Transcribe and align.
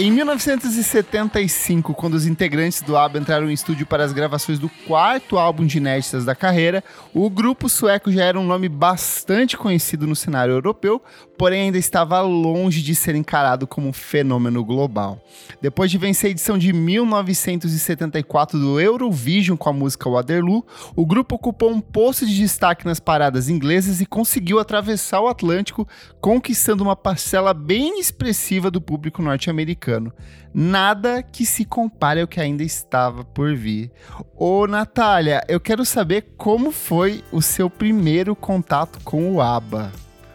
Em 0.00 0.12
1975, 0.12 1.92
quando 1.92 2.14
os 2.14 2.24
integrantes 2.24 2.80
do 2.80 2.96
ABBA 2.96 3.18
entraram 3.18 3.50
em 3.50 3.52
estúdio 3.52 3.84
para 3.84 4.04
as 4.04 4.12
gravações 4.12 4.56
do 4.56 4.68
quarto 4.86 5.36
álbum 5.36 5.66
de 5.66 5.78
inéditas 5.78 6.24
da 6.24 6.36
carreira, 6.36 6.84
o 7.12 7.28
grupo 7.28 7.68
sueco 7.68 8.12
já 8.12 8.22
era 8.22 8.38
um 8.38 8.46
nome 8.46 8.68
bastante 8.68 9.56
conhecido 9.56 10.06
no 10.06 10.14
cenário 10.14 10.54
europeu, 10.54 11.02
porém 11.36 11.62
ainda 11.62 11.78
estava 11.78 12.20
longe 12.20 12.80
de 12.80 12.94
ser 12.94 13.16
encarado 13.16 13.66
como 13.66 13.88
um 13.88 13.92
fenômeno 13.92 14.64
global. 14.64 15.20
Depois 15.60 15.90
de 15.90 15.98
vencer 15.98 16.28
a 16.28 16.30
edição 16.30 16.56
de 16.56 16.72
1974 16.72 18.56
do 18.56 18.78
Eurovision 18.78 19.56
com 19.56 19.68
a 19.68 19.72
música 19.72 20.08
Waterloo, 20.08 20.64
o 20.94 21.04
grupo 21.04 21.34
ocupou 21.34 21.72
um 21.72 21.80
posto 21.80 22.24
de 22.24 22.36
destaque 22.36 22.86
nas 22.86 23.00
paradas 23.00 23.48
inglesas 23.48 24.00
e 24.00 24.06
conseguiu 24.06 24.60
atravessar 24.60 25.20
o 25.20 25.26
Atlântico, 25.26 25.88
conquistando 26.20 26.84
uma 26.84 26.94
parcela 26.94 27.52
bem 27.52 27.98
expressiva 27.98 28.70
do 28.70 28.80
público 28.80 29.20
norte-americano 29.20 29.87
americano. 29.88 30.12
Nada 30.52 31.22
que 31.22 31.44
se 31.44 31.64
compare 31.64 32.20
ao 32.20 32.28
que 32.28 32.40
ainda 32.40 32.62
estava 32.62 33.24
por 33.24 33.54
vir. 33.54 33.90
Ô, 34.36 34.66
Natália, 34.66 35.42
eu 35.48 35.60
quero 35.60 35.84
saber 35.84 36.34
como 36.36 36.70
foi 36.70 37.24
o 37.32 37.40
seu 37.40 37.70
primeiro 37.70 38.36
contato 38.36 38.98
com 39.04 39.32
o 39.32 39.40
ABBA. 39.40 39.92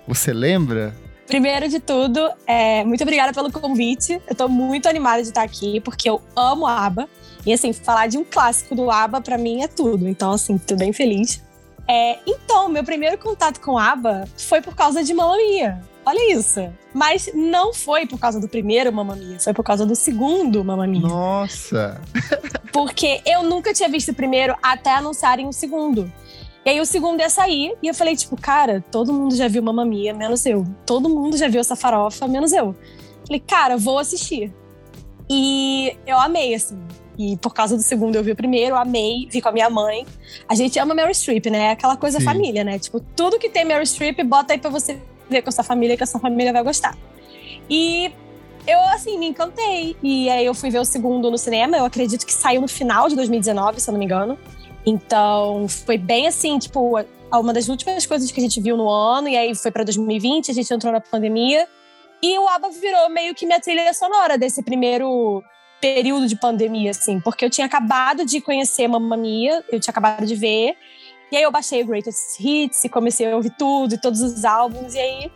Você 0.07 0.33
lembra? 0.33 0.93
Primeiro 1.27 1.67
de 1.69 1.79
tudo, 1.79 2.29
é, 2.45 2.83
muito 2.83 3.01
obrigada 3.01 3.33
pelo 3.33 3.51
convite. 3.51 4.21
Eu 4.27 4.35
tô 4.35 4.47
muito 4.47 4.87
animada 4.87 5.21
de 5.21 5.29
estar 5.29 5.43
aqui, 5.43 5.79
porque 5.79 6.09
eu 6.09 6.21
amo 6.35 6.65
a 6.65 6.85
ABBA. 6.85 7.07
E 7.45 7.51
assim, 7.51 7.73
falar 7.73 8.07
de 8.07 8.17
um 8.17 8.23
clássico 8.23 8.75
do 8.75 8.91
ABBA 8.91 9.21
para 9.21 9.37
mim 9.37 9.63
é 9.63 9.67
tudo. 9.67 10.07
Então, 10.07 10.31
assim, 10.31 10.57
tô 10.57 10.75
bem 10.75 10.93
feliz. 10.93 11.41
É, 11.87 12.19
então, 12.25 12.69
meu 12.69 12.83
primeiro 12.83 13.17
contato 13.17 13.59
com 13.59 13.77
ABBA 13.77 14.25
foi 14.37 14.61
por 14.61 14.75
causa 14.75 15.03
de 15.03 15.13
Mamma 15.13 15.35
Mia. 15.37 15.81
Olha 16.05 16.33
isso. 16.33 16.71
Mas 16.93 17.29
não 17.33 17.73
foi 17.73 18.05
por 18.05 18.19
causa 18.19 18.39
do 18.39 18.47
primeiro 18.47 18.91
Mamma 18.91 19.15
Mia, 19.15 19.39
foi 19.39 19.53
por 19.53 19.63
causa 19.63 19.85
do 19.85 19.95
segundo 19.95 20.63
Mamma 20.63 20.85
Mia. 20.85 21.01
Nossa! 21.01 22.01
Porque 22.71 23.21
eu 23.25 23.43
nunca 23.43 23.73
tinha 23.73 23.89
visto 23.89 24.09
o 24.09 24.13
primeiro 24.13 24.55
até 24.61 24.91
anunciarem 24.95 25.47
o 25.47 25.53
segundo. 25.53 26.11
E 26.65 26.69
aí 26.69 26.79
o 26.79 26.85
segundo 26.85 27.19
ia 27.19 27.29
sair, 27.29 27.75
e 27.81 27.87
eu 27.87 27.93
falei, 27.93 28.15
tipo, 28.15 28.39
cara, 28.39 28.83
todo 28.89 29.11
mundo 29.11 29.35
já 29.35 29.47
viu 29.47 29.61
Mamma 29.61 29.83
Mia, 29.85 30.13
menos 30.13 30.45
eu. 30.45 30.65
Todo 30.85 31.09
mundo 31.09 31.35
já 31.37 31.47
viu 31.47 31.59
essa 31.59 31.75
farofa, 31.75 32.27
menos 32.27 32.53
eu. 32.53 32.75
Falei, 33.25 33.39
cara, 33.39 33.77
vou 33.77 33.99
assistir. 33.99 34.53
E 35.29 35.97
eu 36.05 36.17
amei, 36.17 36.53
assim. 36.53 36.79
E 37.17 37.37
por 37.37 37.53
causa 37.53 37.75
do 37.75 37.83
segundo 37.83 38.15
eu 38.15 38.23
vi 38.23 38.31
o 38.31 38.35
primeiro, 38.35 38.75
amei, 38.75 39.27
vi 39.29 39.41
com 39.41 39.49
a 39.49 39.51
minha 39.51 39.69
mãe. 39.69 40.05
A 40.47 40.55
gente 40.55 40.79
ama 40.79 40.95
Meryl 40.95 41.13
Streep, 41.13 41.45
né? 41.47 41.71
Aquela 41.71 41.95
coisa 41.95 42.19
Sim. 42.19 42.25
família, 42.25 42.63
né? 42.63 42.79
Tipo, 42.79 42.99
tudo 42.99 43.37
que 43.37 43.49
tem 43.49 43.65
Meryl 43.65 43.85
Streep, 43.85 44.23
bota 44.23 44.53
aí 44.53 44.59
pra 44.59 44.69
você 44.69 44.99
ver 45.33 45.41
com 45.41 45.49
essa 45.49 45.63
família 45.63 45.97
que 45.97 46.03
essa 46.03 46.19
família 46.19 46.53
vai 46.53 46.63
gostar. 46.63 46.97
E 47.69 48.11
eu, 48.65 48.79
assim, 48.93 49.17
me 49.17 49.27
encantei. 49.27 49.95
E 50.01 50.29
aí 50.29 50.45
eu 50.45 50.53
fui 50.53 50.69
ver 50.69 50.79
o 50.79 50.85
segundo 50.85 51.29
no 51.29 51.37
cinema. 51.37 51.77
Eu 51.77 51.85
acredito 51.85 52.25
que 52.25 52.33
saiu 52.33 52.61
no 52.61 52.67
final 52.67 53.09
de 53.09 53.15
2019, 53.15 53.81
se 53.81 53.89
eu 53.89 53.91
não 53.91 53.99
me 53.99 54.05
engano. 54.05 54.37
Então, 54.85 55.67
foi 55.67 55.97
bem 55.97 56.27
assim, 56.27 56.57
tipo, 56.59 56.97
uma 57.31 57.53
das 57.53 57.67
últimas 57.67 58.05
coisas 58.05 58.31
que 58.31 58.39
a 58.39 58.43
gente 58.43 58.61
viu 58.61 58.77
no 58.77 58.89
ano. 58.89 59.27
E 59.27 59.35
aí 59.35 59.55
foi 59.55 59.71
para 59.71 59.83
2020, 59.83 60.51
a 60.51 60.53
gente 60.53 60.73
entrou 60.73 60.93
na 60.93 61.01
pandemia. 61.01 61.67
E 62.21 62.39
o 62.39 62.47
ABBA 62.47 62.69
virou 62.69 63.09
meio 63.09 63.35
que 63.35 63.45
minha 63.45 63.59
trilha 63.59 63.93
sonora 63.93 64.37
desse 64.37 64.63
primeiro 64.63 65.43
período 65.81 66.27
de 66.27 66.37
pandemia, 66.37 66.91
assim. 66.91 67.19
Porque 67.19 67.43
eu 67.43 67.49
tinha 67.49 67.67
acabado 67.67 68.25
de 68.25 68.39
conhecer 68.39 68.87
Mamma 68.87 69.17
Mia, 69.17 69.61
eu 69.69 69.79
tinha 69.79 69.91
acabado 69.91 70.25
de 70.25 70.35
ver. 70.35 70.77
E 71.33 71.35
aí 71.35 71.41
eu 71.41 71.51
baixei 71.51 71.81
o 71.81 71.87
Greatest 71.87 72.39
Hits 72.39 72.83
e 72.83 72.89
comecei 72.89 73.31
a 73.31 73.35
ouvir 73.35 73.49
tudo 73.57 73.95
e 73.95 73.97
todos 73.97 74.21
os 74.21 74.45
álbuns. 74.45 74.93
E 74.93 74.99
aí 74.99 75.31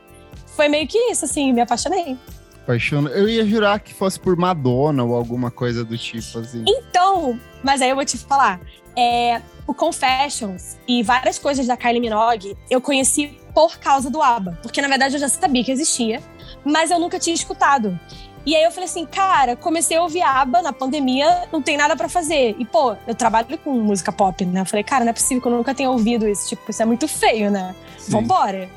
foi 0.56 0.68
meio 0.68 0.88
que 0.88 0.96
isso, 1.10 1.26
assim, 1.26 1.52
me 1.52 1.60
apaixonei. 1.60 2.16
Apaixono. 2.62 3.10
Eu 3.10 3.28
ia 3.28 3.44
jurar 3.44 3.80
que 3.80 3.96
fosse 3.96 4.20
por 4.20 4.38
Madonna 4.38 5.04
ou 5.04 5.16
alguma 5.16 5.50
coisa 5.50 5.84
do 5.84 5.98
tipo, 5.98 6.38
assim. 6.38 6.64
Então, 6.68 7.40
mas 7.64 7.82
aí 7.82 7.90
eu 7.90 7.96
vou 7.96 8.06
te 8.06 8.16
falar. 8.16 8.62
É, 8.96 9.42
o 9.66 9.74
Confessions 9.74 10.78
e 10.88 11.02
várias 11.02 11.40
coisas 11.40 11.66
da 11.66 11.76
Kylie 11.76 12.00
Minogue 12.00 12.56
eu 12.70 12.80
conheci 12.80 13.36
por 13.52 13.80
causa 13.80 14.08
do 14.08 14.22
ABBA. 14.22 14.60
Porque, 14.62 14.80
na 14.80 14.88
verdade, 14.88 15.16
eu 15.16 15.20
já 15.20 15.28
sabia 15.28 15.64
que 15.64 15.72
existia, 15.72 16.22
mas 16.64 16.92
eu 16.92 17.00
nunca 17.00 17.18
tinha 17.18 17.34
escutado. 17.34 18.00
E 18.48 18.56
aí 18.56 18.64
eu 18.64 18.72
falei 18.72 18.86
assim, 18.86 19.06
cara, 19.06 19.58
comecei 19.58 19.98
a 19.98 20.02
ouvir 20.02 20.22
ABBA 20.22 20.62
na 20.62 20.72
pandemia, 20.72 21.50
não 21.52 21.62
tem 21.62 21.76
nada 21.76 21.98
para 21.98 22.08
fazer. 22.08 22.56
E, 22.58 22.64
pô, 22.64 22.96
eu 23.06 23.14
trabalho 23.14 23.58
com 23.58 23.74
música 23.74 24.10
pop, 24.10 24.46
né? 24.46 24.62
Eu 24.62 24.66
falei, 24.66 24.86
cara, 24.86 25.04
não 25.04 25.10
é 25.10 25.14
possível 25.14 25.42
que 25.42 25.50
eu 25.50 25.52
nunca 25.52 25.76
tenha 25.76 25.92
ouvido 25.92 26.26
isso. 26.26 26.48
Tipo, 26.48 26.72
isso 26.72 26.82
é 26.82 26.86
muito 26.86 27.10
feio, 27.10 27.52
né? 27.52 27.76
Sim. 27.98 28.14
Vambora. 28.14 28.70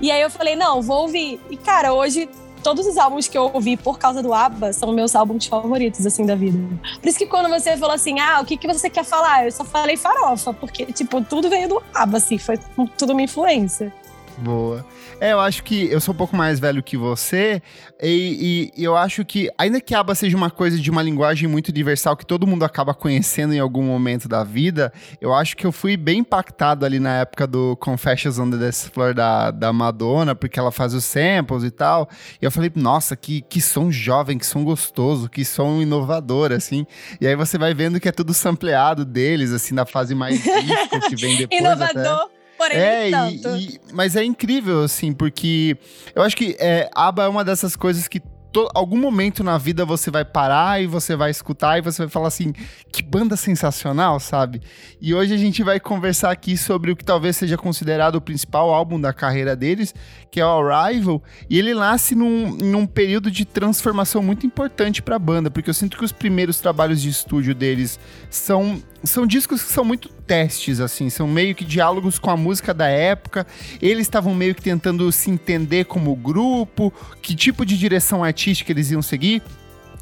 E 0.00 0.12
aí 0.12 0.22
eu 0.22 0.30
falei, 0.30 0.54
não, 0.54 0.80
vou 0.80 1.02
ouvir. 1.02 1.40
E, 1.50 1.56
cara, 1.56 1.92
hoje 1.92 2.28
todos 2.62 2.86
os 2.86 2.96
álbuns 2.96 3.26
que 3.26 3.36
eu 3.36 3.50
ouvi 3.52 3.76
por 3.76 3.98
causa 3.98 4.22
do 4.22 4.32
ABBA 4.32 4.72
são 4.72 4.92
meus 4.92 5.16
álbuns 5.16 5.46
favoritos, 5.46 6.06
assim, 6.06 6.24
da 6.24 6.36
vida. 6.36 6.60
Por 7.00 7.08
isso 7.08 7.18
que 7.18 7.26
quando 7.26 7.48
você 7.48 7.76
falou 7.76 7.96
assim, 7.96 8.20
ah, 8.20 8.40
o 8.40 8.44
que, 8.44 8.56
que 8.56 8.68
você 8.68 8.88
quer 8.88 9.04
falar? 9.04 9.46
Eu 9.46 9.50
só 9.50 9.64
falei 9.64 9.96
farofa, 9.96 10.52
porque, 10.52 10.86
tipo, 10.86 11.20
tudo 11.20 11.50
veio 11.50 11.68
do 11.68 11.82
ABBA, 11.92 12.18
assim, 12.18 12.38
foi 12.38 12.60
tudo 12.96 13.12
uma 13.12 13.22
influência. 13.22 13.92
Boa. 14.38 14.84
É, 15.18 15.32
eu 15.32 15.40
acho 15.40 15.62
que 15.62 15.90
eu 15.90 16.00
sou 16.00 16.12
um 16.12 16.16
pouco 16.16 16.36
mais 16.36 16.60
velho 16.60 16.82
que 16.82 16.96
você, 16.96 17.62
e, 18.02 18.70
e, 18.76 18.84
eu 18.84 18.94
acho 18.94 19.24
que, 19.24 19.50
ainda 19.56 19.80
que 19.80 19.94
ABBA 19.94 20.14
seja 20.14 20.36
uma 20.36 20.50
coisa 20.50 20.78
de 20.78 20.90
uma 20.90 21.02
linguagem 21.02 21.48
muito 21.48 21.68
universal 21.68 22.16
que 22.16 22.26
todo 22.26 22.46
mundo 22.46 22.64
acaba 22.64 22.92
conhecendo 22.92 23.54
em 23.54 23.58
algum 23.58 23.82
momento 23.82 24.28
da 24.28 24.44
vida, 24.44 24.92
eu 25.20 25.32
acho 25.32 25.56
que 25.56 25.66
eu 25.66 25.72
fui 25.72 25.96
bem 25.96 26.18
impactado 26.18 26.84
ali 26.84 27.00
na 27.00 27.20
época 27.20 27.46
do 27.46 27.76
Confessions 27.76 28.38
on 28.38 28.50
the 28.50 28.58
Dance 28.58 28.90
Floor 28.90 29.14
da, 29.14 29.50
da 29.50 29.72
Madonna, 29.72 30.34
porque 30.34 30.60
ela 30.60 30.70
faz 30.70 30.92
os 30.92 31.04
samples 31.04 31.62
e 31.64 31.70
tal. 31.70 32.08
E 32.40 32.44
eu 32.44 32.50
falei, 32.50 32.70
nossa, 32.74 33.16
que, 33.16 33.40
que 33.40 33.60
som 33.60 33.90
jovem, 33.90 34.36
que 34.36 34.46
som 34.46 34.62
gostoso, 34.64 35.30
que 35.30 35.44
som 35.44 35.80
inovador, 35.80 36.52
assim. 36.52 36.86
E 37.20 37.26
aí 37.26 37.34
você 37.34 37.56
vai 37.56 37.72
vendo 37.72 37.98
que 37.98 38.08
é 38.08 38.12
tudo 38.12 38.34
sampleado 38.34 39.04
deles, 39.04 39.52
assim, 39.52 39.74
na 39.74 39.86
fase 39.86 40.14
mais 40.14 40.42
disco 40.42 41.00
que 41.08 41.16
vem 41.16 41.38
depois. 41.38 41.58
Inovador. 41.58 42.26
Até. 42.26 42.35
Porém, 42.56 42.78
é, 42.78 43.10
tanto. 43.10 43.56
E, 43.56 43.74
e, 43.74 43.80
mas 43.92 44.16
é 44.16 44.24
incrível, 44.24 44.82
assim, 44.82 45.12
porque 45.12 45.76
eu 46.14 46.22
acho 46.22 46.36
que 46.36 46.56
é, 46.58 46.88
ABBA 46.94 47.24
é 47.24 47.28
uma 47.28 47.44
dessas 47.44 47.76
coisas 47.76 48.08
que 48.08 48.20
to, 48.56 48.66
algum 48.74 48.96
momento 48.96 49.44
na 49.44 49.58
vida 49.58 49.84
você 49.84 50.10
vai 50.10 50.24
parar 50.24 50.80
e 50.80 50.86
você 50.86 51.14
vai 51.14 51.30
escutar 51.30 51.76
e 51.76 51.82
você 51.82 52.02
vai 52.02 52.08
falar 52.08 52.28
assim, 52.28 52.54
que 52.90 53.02
banda 53.02 53.36
sensacional, 53.36 54.18
sabe? 54.18 54.62
E 54.98 55.14
hoje 55.14 55.34
a 55.34 55.36
gente 55.36 55.62
vai 55.62 55.78
conversar 55.78 56.30
aqui 56.30 56.56
sobre 56.56 56.90
o 56.90 56.96
que 56.96 57.04
talvez 57.04 57.36
seja 57.36 57.58
considerado 57.58 58.14
o 58.14 58.20
principal 58.20 58.72
álbum 58.72 58.98
da 58.98 59.12
carreira 59.12 59.54
deles, 59.54 59.94
que 60.30 60.40
é 60.40 60.46
o 60.46 60.70
Arrival, 60.70 61.22
e 61.50 61.58
ele 61.58 61.74
nasce 61.74 62.14
num, 62.14 62.56
num 62.56 62.86
período 62.86 63.30
de 63.30 63.44
transformação 63.44 64.22
muito 64.22 64.46
importante 64.46 65.02
para 65.02 65.16
a 65.16 65.18
banda, 65.18 65.50
porque 65.50 65.68
eu 65.68 65.74
sinto 65.74 65.98
que 65.98 66.04
os 66.04 66.12
primeiros 66.12 66.58
trabalhos 66.58 67.02
de 67.02 67.10
estúdio 67.10 67.54
deles 67.54 68.00
são 68.30 68.82
são 69.04 69.26
discos 69.26 69.62
que 69.62 69.72
são 69.72 69.84
muito 69.84 70.08
testes, 70.08 70.80
assim, 70.80 71.10
são 71.10 71.28
meio 71.28 71.54
que 71.54 71.64
diálogos 71.64 72.18
com 72.18 72.30
a 72.30 72.36
música 72.36 72.72
da 72.72 72.88
época. 72.88 73.46
Eles 73.80 74.02
estavam 74.02 74.34
meio 74.34 74.54
que 74.54 74.62
tentando 74.62 75.10
se 75.12 75.30
entender 75.30 75.84
como 75.84 76.14
grupo, 76.14 76.92
que 77.22 77.34
tipo 77.34 77.64
de 77.64 77.76
direção 77.78 78.24
artística 78.24 78.72
eles 78.72 78.90
iam 78.90 79.02
seguir. 79.02 79.42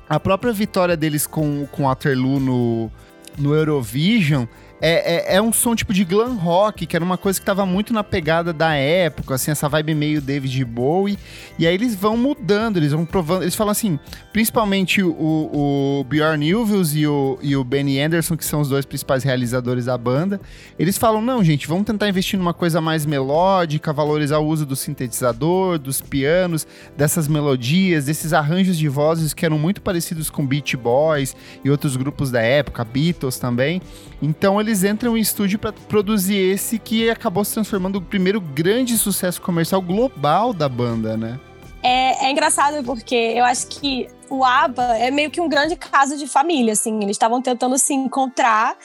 A 0.08 0.20
própria 0.20 0.52
vitória 0.52 0.96
deles 0.96 1.26
com, 1.26 1.66
com 1.72 1.84
Waterloo 1.84 2.38
no, 2.38 2.92
no 3.38 3.54
Eurovision 3.54 4.46
é, 4.86 5.32
é, 5.32 5.36
é, 5.36 5.42
um 5.42 5.50
som 5.50 5.74
tipo 5.74 5.94
de 5.94 6.04
glam 6.04 6.34
rock, 6.34 6.84
que 6.84 6.94
era 6.94 7.02
uma 7.02 7.16
coisa 7.16 7.40
que 7.40 7.46
tava 7.46 7.64
muito 7.64 7.90
na 7.94 8.04
pegada 8.04 8.52
da 8.52 8.74
época, 8.74 9.34
assim, 9.34 9.50
essa 9.50 9.66
vibe 9.66 9.94
meio 9.94 10.20
David 10.20 10.62
Bowie. 10.62 11.18
E 11.58 11.66
aí 11.66 11.72
eles 11.72 11.94
vão 11.94 12.18
mudando, 12.18 12.76
eles 12.76 12.92
vão 12.92 13.06
provando. 13.06 13.44
Eles 13.44 13.54
falam 13.54 13.70
assim, 13.70 13.98
principalmente 14.30 15.02
o, 15.02 15.08
o 15.10 16.04
Bjorn 16.04 16.54
Ulvaeus 16.54 16.94
e 16.94 17.06
o, 17.06 17.38
e 17.40 17.56
o 17.56 17.64
Benny 17.64 17.98
Anderson, 17.98 18.36
que 18.36 18.44
são 18.44 18.60
os 18.60 18.68
dois 18.68 18.84
principais 18.84 19.24
realizadores 19.24 19.86
da 19.86 19.96
banda, 19.96 20.38
eles 20.78 20.98
falam: 20.98 21.22
não, 21.22 21.42
gente, 21.42 21.66
vamos 21.66 21.86
tentar 21.86 22.06
investir 22.06 22.38
numa 22.38 22.52
coisa 22.52 22.78
mais 22.78 23.06
melódica, 23.06 23.90
valorizar 23.90 24.36
o 24.36 24.46
uso 24.46 24.66
do 24.66 24.76
sintetizador, 24.76 25.78
dos 25.78 26.02
pianos, 26.02 26.66
dessas 26.94 27.26
melodias, 27.26 28.04
desses 28.04 28.34
arranjos 28.34 28.76
de 28.76 28.88
vozes 28.88 29.32
que 29.32 29.46
eram 29.46 29.58
muito 29.58 29.80
parecidos 29.80 30.28
com 30.28 30.46
Beach 30.46 30.76
Boys 30.76 31.34
e 31.64 31.70
outros 31.70 31.96
grupos 31.96 32.30
da 32.30 32.42
época, 32.42 32.84
Beatles 32.84 33.38
também. 33.38 33.80
Então 34.20 34.60
eles 34.60 34.73
entram 34.82 35.16
em 35.16 35.20
estúdio 35.20 35.58
para 35.58 35.72
produzir 35.72 36.36
esse 36.36 36.78
que 36.78 37.08
acabou 37.08 37.44
se 37.44 37.54
transformando 37.54 38.00
no 38.00 38.06
primeiro 38.06 38.40
grande 38.40 38.96
sucesso 38.98 39.40
comercial 39.40 39.80
global 39.80 40.52
da 40.52 40.68
banda, 40.68 41.16
né? 41.16 41.38
É, 41.82 42.26
é 42.26 42.30
engraçado 42.30 42.82
porque 42.82 43.14
eu 43.14 43.44
acho 43.44 43.66
que 43.66 44.08
o 44.30 44.42
ABBA 44.42 44.82
é 44.96 45.10
meio 45.10 45.30
que 45.30 45.40
um 45.40 45.48
grande 45.48 45.76
caso 45.76 46.16
de 46.16 46.26
família, 46.26 46.72
assim. 46.72 46.96
Eles 47.02 47.10
estavam 47.10 47.42
tentando 47.42 47.76
se 47.76 47.92
encontrar 47.92 48.76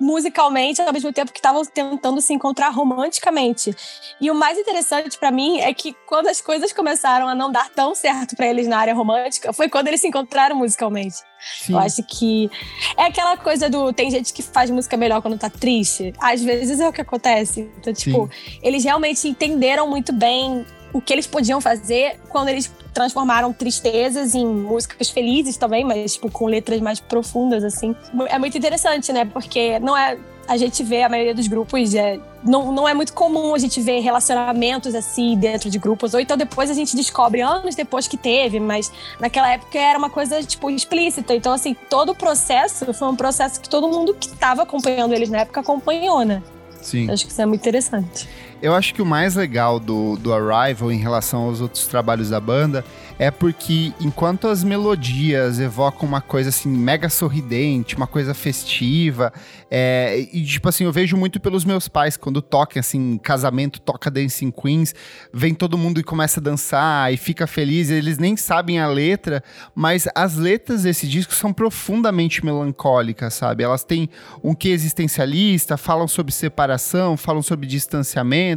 musicalmente 0.00 0.80
ao 0.80 0.92
mesmo 0.92 1.12
tempo 1.12 1.32
que 1.32 1.38
estavam 1.38 1.64
tentando 1.64 2.20
se 2.20 2.32
encontrar 2.32 2.70
romanticamente. 2.70 3.74
E 4.20 4.30
o 4.30 4.34
mais 4.34 4.58
interessante 4.58 5.18
para 5.18 5.30
mim 5.30 5.58
é 5.60 5.72
que 5.74 5.94
quando 6.06 6.28
as 6.28 6.40
coisas 6.40 6.72
começaram 6.72 7.28
a 7.28 7.34
não 7.34 7.50
dar 7.50 7.68
tão 7.70 7.94
certo 7.94 8.36
para 8.36 8.46
eles 8.46 8.66
na 8.66 8.78
área 8.78 8.94
romântica, 8.94 9.52
foi 9.52 9.68
quando 9.68 9.88
eles 9.88 10.00
se 10.00 10.08
encontraram 10.08 10.56
musicalmente. 10.56 11.16
Sim. 11.40 11.72
Eu 11.72 11.78
acho 11.78 12.02
que 12.02 12.50
é 12.96 13.04
aquela 13.04 13.36
coisa 13.36 13.70
do 13.70 13.92
tem 13.92 14.10
gente 14.10 14.32
que 14.32 14.42
faz 14.42 14.70
música 14.70 14.96
melhor 14.96 15.22
quando 15.22 15.38
tá 15.38 15.48
triste. 15.48 16.12
Às 16.18 16.42
vezes 16.42 16.80
é 16.80 16.88
o 16.88 16.92
que 16.92 17.00
acontece. 17.00 17.70
Então, 17.78 17.92
tipo, 17.92 18.28
Sim. 18.32 18.58
eles 18.62 18.84
realmente 18.84 19.28
entenderam 19.28 19.88
muito 19.88 20.12
bem 20.12 20.64
o 20.92 21.00
que 21.00 21.12
eles 21.12 21.26
podiam 21.26 21.60
fazer 21.60 22.18
quando 22.28 22.48
eles 22.48 22.70
transformaram 22.92 23.52
tristezas 23.52 24.34
em 24.34 24.46
músicas 24.46 25.10
felizes 25.10 25.56
também, 25.56 25.84
mas 25.84 26.14
tipo, 26.14 26.30
com 26.30 26.46
letras 26.46 26.80
mais 26.80 26.98
profundas, 27.00 27.62
assim. 27.62 27.94
É 28.28 28.38
muito 28.38 28.56
interessante, 28.56 29.12
né? 29.12 29.24
Porque 29.24 29.78
não 29.78 29.96
é 29.96 30.18
a 30.48 30.56
gente 30.56 30.82
vê 30.82 31.02
a 31.02 31.10
maioria 31.10 31.34
dos 31.34 31.46
grupos, 31.46 31.94
é, 31.94 32.18
não, 32.42 32.72
não 32.72 32.88
é 32.88 32.94
muito 32.94 33.12
comum 33.12 33.54
a 33.54 33.58
gente 33.58 33.82
ver 33.82 34.00
relacionamentos 34.00 34.94
assim 34.94 35.36
dentro 35.36 35.68
de 35.68 35.78
grupos, 35.78 36.14
ou 36.14 36.20
então 36.20 36.38
depois 36.38 36.70
a 36.70 36.74
gente 36.74 36.96
descobre 36.96 37.42
anos 37.42 37.74
depois 37.74 38.08
que 38.08 38.16
teve, 38.16 38.58
mas 38.58 38.90
naquela 39.20 39.52
época 39.52 39.78
era 39.78 39.98
uma 39.98 40.08
coisa, 40.08 40.42
tipo, 40.42 40.70
explícita. 40.70 41.34
Então, 41.34 41.52
assim, 41.52 41.76
todo 41.90 42.12
o 42.12 42.14
processo 42.14 42.94
foi 42.94 43.08
um 43.08 43.14
processo 43.14 43.60
que 43.60 43.68
todo 43.68 43.88
mundo 43.88 44.14
que 44.14 44.26
estava 44.26 44.62
acompanhando 44.62 45.12
eles 45.12 45.28
na 45.28 45.40
época 45.40 45.60
acompanhou, 45.60 46.24
né? 46.24 46.42
Sim. 46.80 47.10
Acho 47.10 47.26
que 47.26 47.32
isso 47.32 47.42
é 47.42 47.46
muito 47.46 47.60
interessante. 47.60 48.26
Eu 48.60 48.74
acho 48.74 48.92
que 48.92 49.00
o 49.00 49.06
mais 49.06 49.36
legal 49.36 49.78
do, 49.78 50.16
do 50.16 50.32
Arrival 50.32 50.90
em 50.90 50.98
relação 50.98 51.42
aos 51.42 51.60
outros 51.60 51.86
trabalhos 51.86 52.30
da 52.30 52.40
banda 52.40 52.84
é 53.18 53.30
porque 53.30 53.92
enquanto 54.00 54.46
as 54.46 54.62
melodias 54.62 55.58
evocam 55.58 56.08
uma 56.08 56.20
coisa 56.20 56.50
assim 56.50 56.68
mega 56.68 57.08
sorridente, 57.08 57.96
uma 57.96 58.06
coisa 58.06 58.32
festiva, 58.32 59.32
é, 59.70 60.26
e 60.32 60.44
tipo 60.44 60.68
assim, 60.68 60.84
eu 60.84 60.92
vejo 60.92 61.16
muito 61.16 61.40
pelos 61.40 61.64
meus 61.64 61.88
pais 61.88 62.16
quando 62.16 62.40
tocam 62.40 62.78
assim, 62.78 63.18
casamento, 63.18 63.80
toca 63.80 64.10
Dancing 64.10 64.50
Queens, 64.52 64.94
vem 65.32 65.52
todo 65.52 65.76
mundo 65.76 65.98
e 65.98 66.04
começa 66.04 66.38
a 66.38 66.42
dançar 66.42 67.12
e 67.12 67.16
fica 67.16 67.46
feliz, 67.46 67.90
eles 67.90 68.18
nem 68.18 68.36
sabem 68.36 68.78
a 68.78 68.86
letra, 68.86 69.42
mas 69.74 70.08
as 70.14 70.36
letras 70.36 70.84
desse 70.84 71.08
disco 71.08 71.34
são 71.34 71.52
profundamente 71.52 72.44
melancólicas, 72.44 73.34
sabe? 73.34 73.64
Elas 73.64 73.82
têm 73.82 74.08
um 74.42 74.54
que 74.54 74.68
existencialista, 74.68 75.76
falam 75.76 76.06
sobre 76.06 76.32
separação, 76.32 77.16
falam 77.16 77.42
sobre 77.42 77.66
distanciamento, 77.66 78.47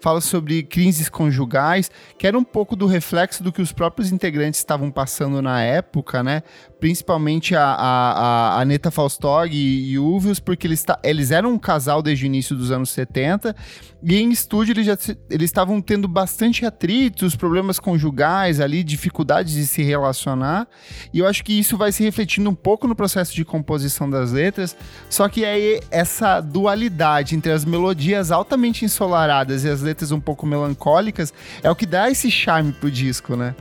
falam 0.00 0.20
sobre 0.20 0.62
crises 0.62 1.08
conjugais, 1.08 1.90
que 2.18 2.26
era 2.26 2.38
um 2.38 2.44
pouco 2.44 2.76
do 2.76 2.86
reflexo 2.86 3.42
do 3.42 3.52
que 3.52 3.60
os 3.60 3.72
próprios 3.72 4.12
integrantes 4.12 4.60
estavam 4.60 4.90
passando 4.90 5.42
na 5.42 5.62
época, 5.62 6.22
né? 6.22 6.42
Principalmente 6.84 7.56
a, 7.56 7.64
a, 7.64 8.60
a 8.60 8.64
Neta 8.66 8.90
Faustog 8.90 9.50
e, 9.56 9.98
o 9.98 10.04
Uvius, 10.04 10.38
porque 10.38 10.66
eles, 10.66 10.84
eles 11.02 11.30
eram 11.30 11.52
um 11.52 11.58
casal 11.58 12.02
desde 12.02 12.26
o 12.26 12.26
início 12.26 12.54
dos 12.54 12.70
anos 12.70 12.90
70 12.90 13.56
e 14.02 14.16
em 14.16 14.30
estúdio 14.30 14.74
eles 14.74 14.84
já 14.84 14.98
eles 15.30 15.46
estavam 15.46 15.80
tendo 15.80 16.06
bastante 16.06 16.66
atritos, 16.66 17.34
problemas 17.34 17.78
conjugais 17.78 18.60
ali, 18.60 18.84
dificuldades 18.84 19.54
de 19.54 19.66
se 19.66 19.82
relacionar. 19.82 20.68
E 21.10 21.20
eu 21.20 21.26
acho 21.26 21.42
que 21.42 21.58
isso 21.58 21.78
vai 21.78 21.90
se 21.90 22.04
refletindo 22.04 22.50
um 22.50 22.54
pouco 22.54 22.86
no 22.86 22.94
processo 22.94 23.34
de 23.34 23.46
composição 23.46 24.10
das 24.10 24.30
letras. 24.32 24.76
Só 25.08 25.26
que 25.26 25.42
aí 25.42 25.80
essa 25.90 26.38
dualidade 26.42 27.34
entre 27.34 27.50
as 27.50 27.64
melodias 27.64 28.30
altamente 28.30 28.84
ensolaradas 28.84 29.64
e 29.64 29.70
as 29.70 29.80
letras 29.80 30.12
um 30.12 30.20
pouco 30.20 30.46
melancólicas 30.46 31.32
é 31.62 31.70
o 31.70 31.74
que 31.74 31.86
dá 31.86 32.10
esse 32.10 32.30
charme 32.30 32.74
pro 32.74 32.90
disco, 32.90 33.34
né? 33.36 33.54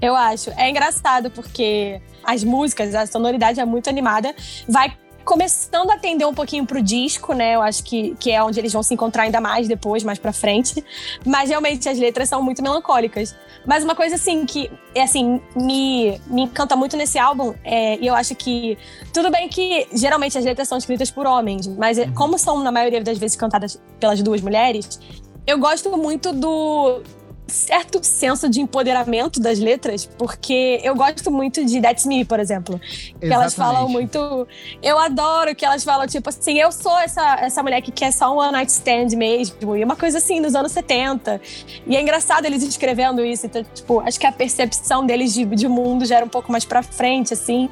Eu 0.00 0.14
acho. 0.14 0.50
É 0.56 0.68
engraçado 0.68 1.30
porque 1.30 2.00
as 2.24 2.44
músicas, 2.44 2.94
a 2.94 3.06
sonoridade 3.06 3.60
é 3.60 3.64
muito 3.64 3.88
animada. 3.88 4.34
Vai 4.68 4.96
começando 5.26 5.90
a 5.90 5.94
atender 5.94 6.24
um 6.24 6.32
pouquinho 6.32 6.64
pro 6.64 6.80
disco, 6.80 7.32
né? 7.34 7.56
Eu 7.56 7.62
acho 7.62 7.82
que, 7.82 8.14
que 8.20 8.30
é 8.30 8.42
onde 8.42 8.60
eles 8.60 8.72
vão 8.72 8.82
se 8.82 8.94
encontrar 8.94 9.24
ainda 9.24 9.40
mais 9.40 9.66
depois, 9.66 10.04
mais 10.04 10.20
pra 10.20 10.32
frente. 10.32 10.82
Mas 11.26 11.50
realmente 11.50 11.88
as 11.88 11.98
letras 11.98 12.28
são 12.28 12.40
muito 12.40 12.62
melancólicas. 12.62 13.34
Mas 13.66 13.82
uma 13.82 13.96
coisa 13.96 14.14
assim 14.14 14.46
que 14.46 14.70
é 14.94 15.02
assim, 15.02 15.40
me, 15.56 16.20
me 16.28 16.42
encanta 16.42 16.76
muito 16.76 16.96
nesse 16.96 17.18
álbum, 17.18 17.52
é, 17.64 17.98
e 17.98 18.06
eu 18.06 18.14
acho 18.14 18.36
que 18.36 18.78
tudo 19.12 19.28
bem 19.28 19.48
que 19.48 19.88
geralmente 19.92 20.38
as 20.38 20.44
letras 20.44 20.68
são 20.68 20.78
escritas 20.78 21.10
por 21.10 21.26
homens, 21.26 21.66
mas 21.66 21.98
é, 21.98 22.04
uhum. 22.04 22.14
como 22.14 22.38
são 22.38 22.62
na 22.62 22.70
maioria 22.70 23.02
das 23.02 23.18
vezes 23.18 23.36
cantadas 23.36 23.82
pelas 23.98 24.22
duas 24.22 24.40
mulheres, 24.40 25.00
eu 25.44 25.58
gosto 25.58 25.96
muito 25.96 26.32
do, 26.32 27.02
certo 27.46 28.02
senso 28.02 28.48
de 28.48 28.60
empoderamento 28.60 29.40
das 29.40 29.58
letras, 29.58 30.04
porque 30.04 30.80
eu 30.82 30.94
gosto 30.94 31.30
muito 31.30 31.64
de 31.64 31.80
That's 31.80 32.04
Me, 32.04 32.24
por 32.24 32.40
exemplo. 32.40 32.80
Que 33.20 33.32
elas 33.32 33.54
falam 33.54 33.88
muito. 33.88 34.46
Eu 34.82 34.98
adoro 34.98 35.54
que 35.54 35.64
elas 35.64 35.84
falam, 35.84 36.06
tipo 36.06 36.28
assim, 36.28 36.58
eu 36.58 36.72
sou 36.72 36.98
essa, 36.98 37.36
essa 37.40 37.62
mulher 37.62 37.80
que 37.82 37.92
quer 37.92 38.12
só 38.12 38.34
um 38.34 38.38
one 38.38 38.52
night 38.52 38.70
stand 38.70 39.16
mesmo. 39.16 39.76
E 39.76 39.84
uma 39.84 39.96
coisa 39.96 40.18
assim, 40.18 40.40
nos 40.40 40.54
anos 40.54 40.72
70. 40.72 41.40
E 41.86 41.96
é 41.96 42.00
engraçado 42.00 42.46
eles 42.46 42.62
escrevendo 42.62 43.24
isso. 43.24 43.46
Então, 43.46 43.62
tipo, 43.62 44.00
acho 44.00 44.18
que 44.18 44.26
a 44.26 44.32
percepção 44.32 45.06
deles 45.06 45.32
de, 45.32 45.44
de 45.44 45.68
mundo 45.68 46.04
já 46.04 46.16
era 46.16 46.24
um 46.24 46.30
pouco 46.30 46.50
mais 46.50 46.64
pra 46.64 46.82
frente, 46.82 47.32
assim. 47.32 47.70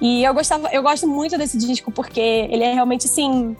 E 0.00 0.24
eu 0.24 0.32
gostava, 0.32 0.68
eu 0.72 0.82
gosto 0.82 1.06
muito 1.06 1.36
desse 1.36 1.58
disco 1.58 1.90
porque 1.90 2.20
ele 2.20 2.62
é 2.62 2.72
realmente 2.72 3.06
assim. 3.06 3.56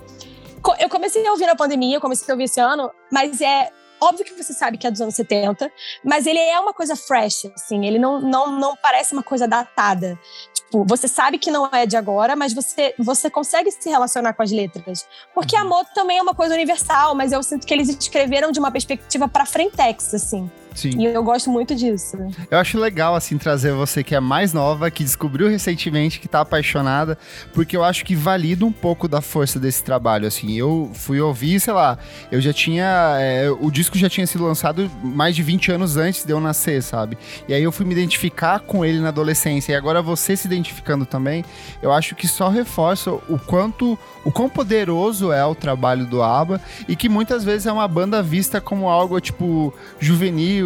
Eu 0.79 0.88
comecei 0.88 1.26
a 1.26 1.32
ouvir 1.32 1.47
na 1.47 1.56
pandemia, 1.56 1.97
eu 1.97 2.00
comecei 2.00 2.31
a 2.31 2.35
ouvir 2.35 2.44
esse 2.44 2.61
ano, 2.61 2.91
mas 3.11 3.41
é 3.41 3.70
Óbvio 4.00 4.25
que 4.25 4.35
você 4.35 4.52
sabe 4.52 4.79
que 4.79 4.87
é 4.87 4.91
dos 4.91 5.00
anos 5.00 5.14
70, 5.14 5.70
mas 6.05 6.26
ele 6.26 6.38
é 6.38 6.58
uma 6.58 6.73
coisa 6.73 6.97
fresh, 6.97 7.47
assim, 7.55 7.87
ele 7.87 7.99
não, 7.99 8.20
não, 8.20 8.50
não 8.58 8.76
parece 8.76 9.12
uma 9.12 9.23
coisa 9.23 9.47
datada. 9.47 10.19
Tipo, 10.55 10.85
você 10.85 11.06
sabe 11.06 11.38
que 11.38 11.50
não 11.50 11.67
é 11.67 11.85
de 11.85 11.97
agora, 11.97 12.35
mas 12.35 12.55
você, 12.55 12.94
você 12.99 13.29
consegue 13.29 13.70
se 13.70 13.88
relacionar 13.91 14.32
com 14.32 14.43
as 14.43 14.50
letras. 14.50 15.06
Porque 15.35 15.56
uhum. 15.56 15.62
amor 15.62 15.85
também 15.94 16.19
é 16.19 16.23
uma 16.23 16.35
coisa 16.35 16.55
universal, 16.55 17.14
mas 17.14 17.32
eu 17.32 17.43
sinto 17.43 17.67
que 17.67 17.75
eles 17.75 17.88
escreveram 17.88 18.50
de 18.50 18.58
uma 18.58 18.70
perspectiva 18.70 19.29
para 19.29 19.44
frentex, 19.44 20.14
assim. 20.14 20.50
Sim. 20.75 20.90
E 20.99 21.05
eu 21.05 21.22
gosto 21.22 21.50
muito 21.50 21.75
disso. 21.75 22.17
Eu 22.50 22.58
acho 22.58 22.78
legal, 22.78 23.14
assim, 23.14 23.37
trazer 23.37 23.72
você 23.72 24.02
que 24.02 24.14
é 24.14 24.20
mais 24.20 24.52
nova, 24.52 24.90
que 24.90 25.02
descobriu 25.02 25.49
recentemente, 25.49 26.20
que 26.20 26.28
tá 26.28 26.40
apaixonada, 26.40 27.19
porque 27.52 27.76
eu 27.76 27.84
acho 27.84 28.05
que 28.05 28.14
valida 28.14 28.64
um 28.64 28.72
pouco 28.72 29.08
da 29.08 29.20
força 29.20 29.58
desse 29.58 29.82
trabalho, 29.82 30.26
assim. 30.26 30.55
Eu 30.56 30.90
fui 30.94 31.20
ouvir, 31.20 31.61
sei 31.61 31.72
lá, 31.72 31.99
eu 32.31 32.40
já 32.40 32.52
tinha. 32.52 33.17
É, 33.19 33.50
o 33.50 33.70
disco 33.70 33.99
já 33.99 34.08
tinha 34.08 34.26
sido 34.26 34.44
lançado 34.44 34.90
mais 35.02 35.34
de 35.34 35.43
20 35.43 35.72
anos 35.72 35.96
antes 35.96 36.25
de 36.25 36.32
eu 36.32 36.40
nascer, 36.40 36.82
sabe? 36.82 37.19
E 37.49 37.55
aí 37.55 37.62
eu 37.62 37.73
fui 37.73 37.84
me 37.84 37.93
identificar 37.93 38.61
com 38.61 38.84
ele 38.84 39.00
na 39.00 39.08
adolescência, 39.08 39.73
e 39.73 39.75
agora 39.75 40.00
você 40.00 40.37
se 40.37 40.46
identificando 40.46 41.05
também, 41.05 41.44
eu 41.82 41.93
acho 41.93 42.14
que 42.14 42.28
só 42.28 42.49
reforça 42.49 43.11
o 43.11 43.38
quanto. 43.44 43.99
o 44.25 44.31
quão 44.31 44.49
poderoso 44.49 45.32
é 45.32 45.44
o 45.44 45.55
trabalho 45.55 46.05
do 46.05 46.23
ABBA 46.23 46.61
e 46.88 46.94
que 46.94 47.08
muitas 47.08 47.43
vezes 47.44 47.66
é 47.66 47.73
uma 47.73 47.88
banda 47.88 48.23
vista 48.23 48.61
como 48.61 48.88
algo, 48.88 49.19
tipo, 49.20 49.73
juvenil 49.99 50.59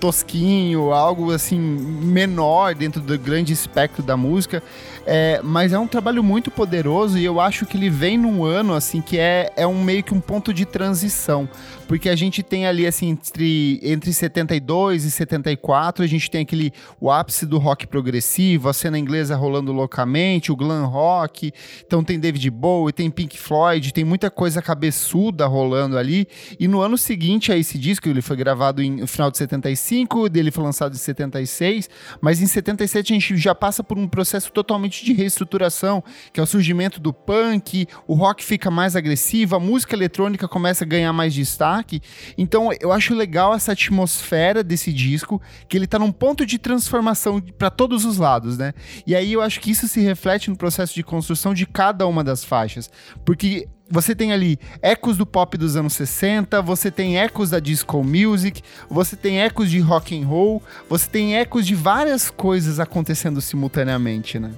tosquinho, 0.00 0.92
algo 0.92 1.32
assim 1.32 1.58
menor 1.58 2.74
dentro 2.74 3.00
do 3.00 3.18
grande 3.18 3.52
espectro 3.52 4.02
da 4.02 4.16
música. 4.16 4.62
É, 5.10 5.40
mas 5.42 5.72
é 5.72 5.78
um 5.78 5.86
trabalho 5.86 6.22
muito 6.22 6.50
poderoso 6.50 7.16
e 7.16 7.24
eu 7.24 7.40
acho 7.40 7.64
que 7.64 7.78
ele 7.78 7.88
vem 7.88 8.18
num 8.18 8.44
ano 8.44 8.74
assim 8.74 9.00
que 9.00 9.18
é, 9.18 9.50
é 9.56 9.66
um 9.66 9.82
meio 9.82 10.02
que 10.02 10.12
um 10.12 10.20
ponto 10.20 10.52
de 10.52 10.66
transição. 10.66 11.48
Porque 11.86 12.10
a 12.10 12.14
gente 12.14 12.42
tem 12.42 12.66
ali 12.66 12.86
assim 12.86 13.08
entre, 13.08 13.80
entre 13.82 14.12
72 14.12 15.06
e 15.06 15.10
74, 15.10 16.04
a 16.04 16.06
gente 16.06 16.30
tem 16.30 16.42
aquele 16.42 16.70
o 17.00 17.10
ápice 17.10 17.46
do 17.46 17.56
rock 17.56 17.86
progressivo, 17.86 18.68
a 18.68 18.74
cena 18.74 18.98
inglesa 18.98 19.34
rolando 19.34 19.72
loucamente, 19.72 20.52
o 20.52 20.56
glam 20.56 20.84
rock, 20.84 21.50
então 21.86 22.04
tem 22.04 22.20
David 22.20 22.50
Bowie, 22.50 22.92
tem 22.92 23.10
Pink 23.10 23.38
Floyd, 23.38 23.94
tem 23.94 24.04
muita 24.04 24.30
coisa 24.30 24.60
cabeçuda 24.60 25.46
rolando 25.46 25.96
ali. 25.96 26.28
E 26.60 26.68
no 26.68 26.82
ano 26.82 26.98
seguinte 26.98 27.50
a 27.50 27.56
esse 27.56 27.78
disco, 27.78 28.06
ele 28.06 28.20
foi 28.20 28.36
gravado 28.36 28.82
em, 28.82 28.90
no 28.90 29.06
final 29.06 29.30
de 29.30 29.38
75, 29.38 30.28
dele 30.28 30.50
foi 30.50 30.64
lançado 30.64 30.92
em 30.92 30.98
76, 30.98 31.88
mas 32.20 32.42
em 32.42 32.46
77 32.46 33.14
a 33.14 33.16
gente 33.16 33.36
já 33.38 33.54
passa 33.54 33.82
por 33.82 33.96
um 33.96 34.06
processo 34.06 34.52
totalmente 34.52 34.97
de 35.04 35.12
reestruturação, 35.12 36.02
que 36.32 36.40
é 36.40 36.42
o 36.42 36.46
surgimento 36.46 37.00
do 37.00 37.12
punk, 37.12 37.86
o 38.06 38.14
rock 38.14 38.44
fica 38.44 38.70
mais 38.70 38.96
agressivo, 38.96 39.56
a 39.56 39.60
música 39.60 39.94
eletrônica 39.94 40.48
começa 40.48 40.84
a 40.84 40.86
ganhar 40.86 41.12
mais 41.12 41.34
destaque. 41.34 42.00
Então 42.36 42.70
eu 42.80 42.92
acho 42.92 43.14
legal 43.14 43.54
essa 43.54 43.72
atmosfera 43.72 44.62
desse 44.62 44.92
disco, 44.92 45.40
que 45.68 45.76
ele 45.76 45.86
tá 45.86 45.98
num 45.98 46.12
ponto 46.12 46.44
de 46.44 46.58
transformação 46.58 47.40
para 47.40 47.70
todos 47.70 48.04
os 48.04 48.18
lados, 48.18 48.58
né? 48.58 48.72
E 49.06 49.14
aí 49.14 49.32
eu 49.32 49.40
acho 49.40 49.60
que 49.60 49.70
isso 49.70 49.88
se 49.88 50.00
reflete 50.00 50.50
no 50.50 50.56
processo 50.56 50.94
de 50.94 51.02
construção 51.02 51.54
de 51.54 51.66
cada 51.66 52.06
uma 52.06 52.22
das 52.24 52.44
faixas, 52.44 52.90
porque 53.24 53.68
você 53.90 54.14
tem 54.14 54.32
ali 54.32 54.58
ecos 54.82 55.16
do 55.16 55.24
pop 55.24 55.56
dos 55.56 55.74
anos 55.74 55.94
60, 55.94 56.60
você 56.60 56.90
tem 56.90 57.18
ecos 57.18 57.50
da 57.50 57.58
disco 57.58 58.04
music, 58.04 58.62
você 58.88 59.16
tem 59.16 59.40
ecos 59.40 59.70
de 59.70 59.80
rock 59.80 60.18
and 60.18 60.26
roll, 60.26 60.62
você 60.88 61.08
tem 61.08 61.36
ecos 61.36 61.66
de 61.66 61.74
várias 61.74 62.30
coisas 62.30 62.78
acontecendo 62.78 63.40
simultaneamente, 63.40 64.38
né? 64.38 64.52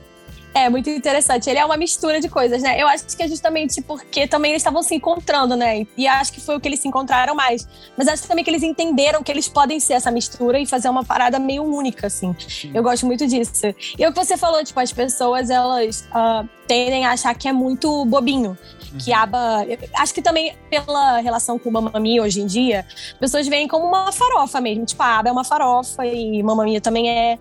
É, 0.53 0.69
muito 0.69 0.91
interessante. 0.91 1.49
Ele 1.49 1.59
é 1.59 1.65
uma 1.65 1.77
mistura 1.77 2.21
de 2.21 2.29
coisas, 2.29 2.63
né? 2.63 2.81
Eu 2.81 2.89
acho 2.89 3.05
que 3.17 3.23
é 3.23 3.29
justamente 3.29 3.81
porque 3.83 4.27
também 4.27 4.51
eles 4.51 4.61
estavam 4.61 4.83
se 4.83 4.95
encontrando, 4.95 5.57
né? 5.57 5.87
E 5.97 6.09
acho 6.09 6.33
que 6.33 6.41
foi 6.41 6.57
o 6.57 6.61
que 6.61 6.69
eles 6.69 6.81
se 6.81 6.89
encontraram 6.89 7.35
mais. 7.35 7.69
Mas 7.97 8.09
acho 8.09 8.27
também 8.27 8.43
que 8.43 8.51
eles 8.51 8.63
entenderam 8.63 9.23
que 9.23 9.31
eles 9.31 9.49
podem 9.49 9.79
ser 9.79 9.95
essa 9.95 10.11
mistura 10.11 10.59
e 10.59 10.67
fazer 10.67 10.89
uma 10.89 11.05
parada 11.05 11.39
meio 11.39 11.63
única, 11.63 12.09
assim. 12.09 12.35
Sim. 12.49 12.73
Eu 12.75 12.83
gosto 12.83 13.07
muito 13.07 13.27
disso. 13.27 13.67
E 13.99 14.07
o 14.07 14.13
que 14.13 14.25
você 14.25 14.37
falou, 14.37 14.63
tipo, 14.65 14.81
as 14.81 14.93
pessoas, 14.93 15.51
elas 15.51 16.09
uh, 16.11 16.49
tendem 16.67 17.07
a 17.07 17.13
achar 17.13 17.35
que 17.35 17.49
é 17.49 17.53
muito 17.53 18.05
bobinho. 18.07 18.59
Uhum. 18.93 18.99
Que 18.99 19.13
aba. 19.13 19.65
Acho 19.95 20.13
que 20.13 20.21
também 20.21 20.57
pela 20.69 21.21
relação 21.21 21.61
com 21.61 21.71
Mamma 21.71 22.01
Mia 22.01 22.23
hoje 22.23 22.41
em 22.41 22.47
dia, 22.47 22.85
pessoas 23.21 23.47
veem 23.47 23.69
como 23.69 23.87
uma 23.87 24.11
farofa 24.11 24.61
mesmo. 24.61 24.85
Tipo, 24.85 25.03
a 25.05 25.19
aba 25.19 25.29
é 25.29 25.33
uma 25.33 25.45
farofa 25.45 26.05
e 26.05 26.43
Mamma 26.43 26.65
Mia 26.65 26.81
também 26.81 27.09
é. 27.09 27.39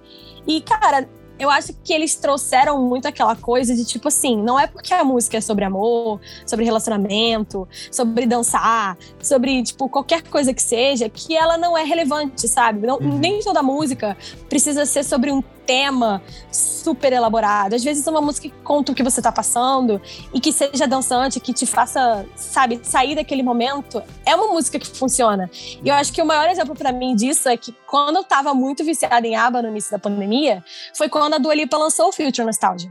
E, 0.48 0.62
cara, 0.62 1.08
eu 1.40 1.50
acho 1.50 1.74
que 1.84 1.94
eles 1.94 2.16
trouxeram 2.16 2.82
muito 2.82 3.08
aquela 3.08 3.36
coisa 3.36 3.74
de 3.74 3.86
tipo 3.86 4.10
assim, 4.10 4.36
não 4.36 4.60
é 4.60 4.68
porque 4.68 4.94
a 4.94 5.04
música 5.04 5.38
é 5.38 5.42
sobre 5.42 5.64
amor, 5.64 6.20
sobre 6.46 6.66
relacionamento, 6.66 7.68
sobre 7.92 8.26
dançar, 8.26 8.98
sobre 9.22 9.64
tipo 9.64 9.88
qualquer 9.88 10.22
coisa 10.24 10.54
que 10.54 10.62
seja, 10.62 11.08
que 11.08 11.36
ela 11.36 11.58
não 11.58 11.78
é 11.78 11.84
relevante, 11.84 12.48
sabe? 12.48 12.86
Não, 12.86 12.98
uhum. 12.98 13.18
Nem 13.18 13.40
toda 13.40 13.64
música 13.64 14.18
precisa 14.50 14.86
ser 14.86 15.04
sobre 15.04 15.32
um 15.32 15.42
tema 15.70 16.20
super 16.52 17.14
elaborado. 17.14 17.76
Às 17.76 17.84
vezes 17.84 18.08
é 18.08 18.10
uma 18.10 18.22
música 18.22 18.50
que 18.50 18.56
conta 18.64 18.92
o 18.92 18.96
que 18.96 19.04
você 19.04 19.22
tá 19.22 19.32
passando 19.32 20.02
e 20.34 20.40
que 20.40 20.52
seja 20.52 20.88
dançante, 20.88 21.40
que 21.40 21.54
te 21.54 21.68
faça, 21.68 22.26
sabe, 22.36 22.80
sair 22.82 23.14
daquele 23.14 23.44
momento. 23.44 24.02
É 24.26 24.36
uma 24.36 24.48
música 24.48 24.80
que 24.80 24.88
funciona. 24.88 25.48
E 25.84 25.88
eu 25.88 25.94
acho 25.94 26.12
que 26.12 26.20
o 26.24 26.26
maior 26.26 26.50
exemplo 26.50 26.74
para 26.74 26.92
mim 26.92 27.16
disso 27.16 27.48
é 27.48 27.56
que 27.56 27.72
quando 27.86 28.16
eu 28.16 28.24
tava 28.24 28.52
muito 28.56 28.84
viciada 28.84 29.28
em 29.28 29.36
ABBA 29.36 29.62
no 29.62 29.68
início 29.68 29.92
da 29.92 30.00
pandemia, 30.00 30.64
foi 30.98 31.08
quando 31.08 31.36
a 31.36 31.38
Dua 31.38 31.54
Lipa 31.54 31.78
lançou 31.78 32.10
o 32.10 32.12
Future 32.12 32.48
Nostalgia. 32.48 32.90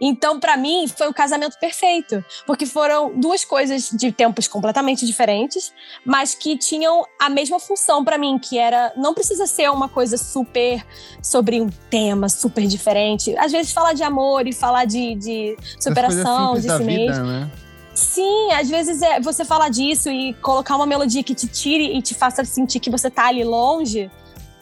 Então, 0.00 0.38
para 0.38 0.56
mim, 0.56 0.86
foi 0.86 1.08
o 1.08 1.14
casamento 1.14 1.58
perfeito, 1.58 2.24
porque 2.46 2.64
foram 2.64 3.12
duas 3.18 3.44
coisas 3.44 3.90
de 3.90 4.12
tempos 4.12 4.46
completamente 4.46 5.04
diferentes, 5.04 5.72
mas 6.04 6.34
que 6.34 6.56
tinham 6.56 7.04
a 7.20 7.28
mesma 7.28 7.58
função 7.58 8.04
para 8.04 8.16
mim, 8.16 8.38
que 8.38 8.56
era 8.56 8.92
não 8.96 9.14
precisa 9.14 9.46
ser 9.46 9.70
uma 9.70 9.88
coisa 9.88 10.16
super 10.16 10.84
sobre 11.22 11.60
um 11.60 11.68
tema 11.88 12.19
tema 12.20 12.28
super 12.28 12.66
diferente. 12.66 13.34
Às 13.38 13.52
vezes 13.52 13.72
falar 13.72 13.94
de 13.94 14.02
amor 14.02 14.46
e 14.46 14.52
falar 14.52 14.84
de, 14.84 15.14
de 15.14 15.56
superação, 15.78 16.54
de 16.54 16.70
si 16.70 16.84
mesmo. 16.84 17.24
Né? 17.24 17.50
Sim, 17.94 18.52
às 18.52 18.68
vezes 18.68 19.00
é 19.02 19.20
você 19.20 19.44
falar 19.44 19.70
disso 19.70 20.10
e 20.10 20.34
colocar 20.34 20.76
uma 20.76 20.86
melodia 20.86 21.22
que 21.22 21.34
te 21.34 21.46
tire 21.46 21.96
e 21.96 22.02
te 22.02 22.14
faça 22.14 22.44
sentir 22.44 22.80
que 22.80 22.90
você 22.90 23.10
tá 23.10 23.26
ali 23.26 23.44
longe, 23.44 24.10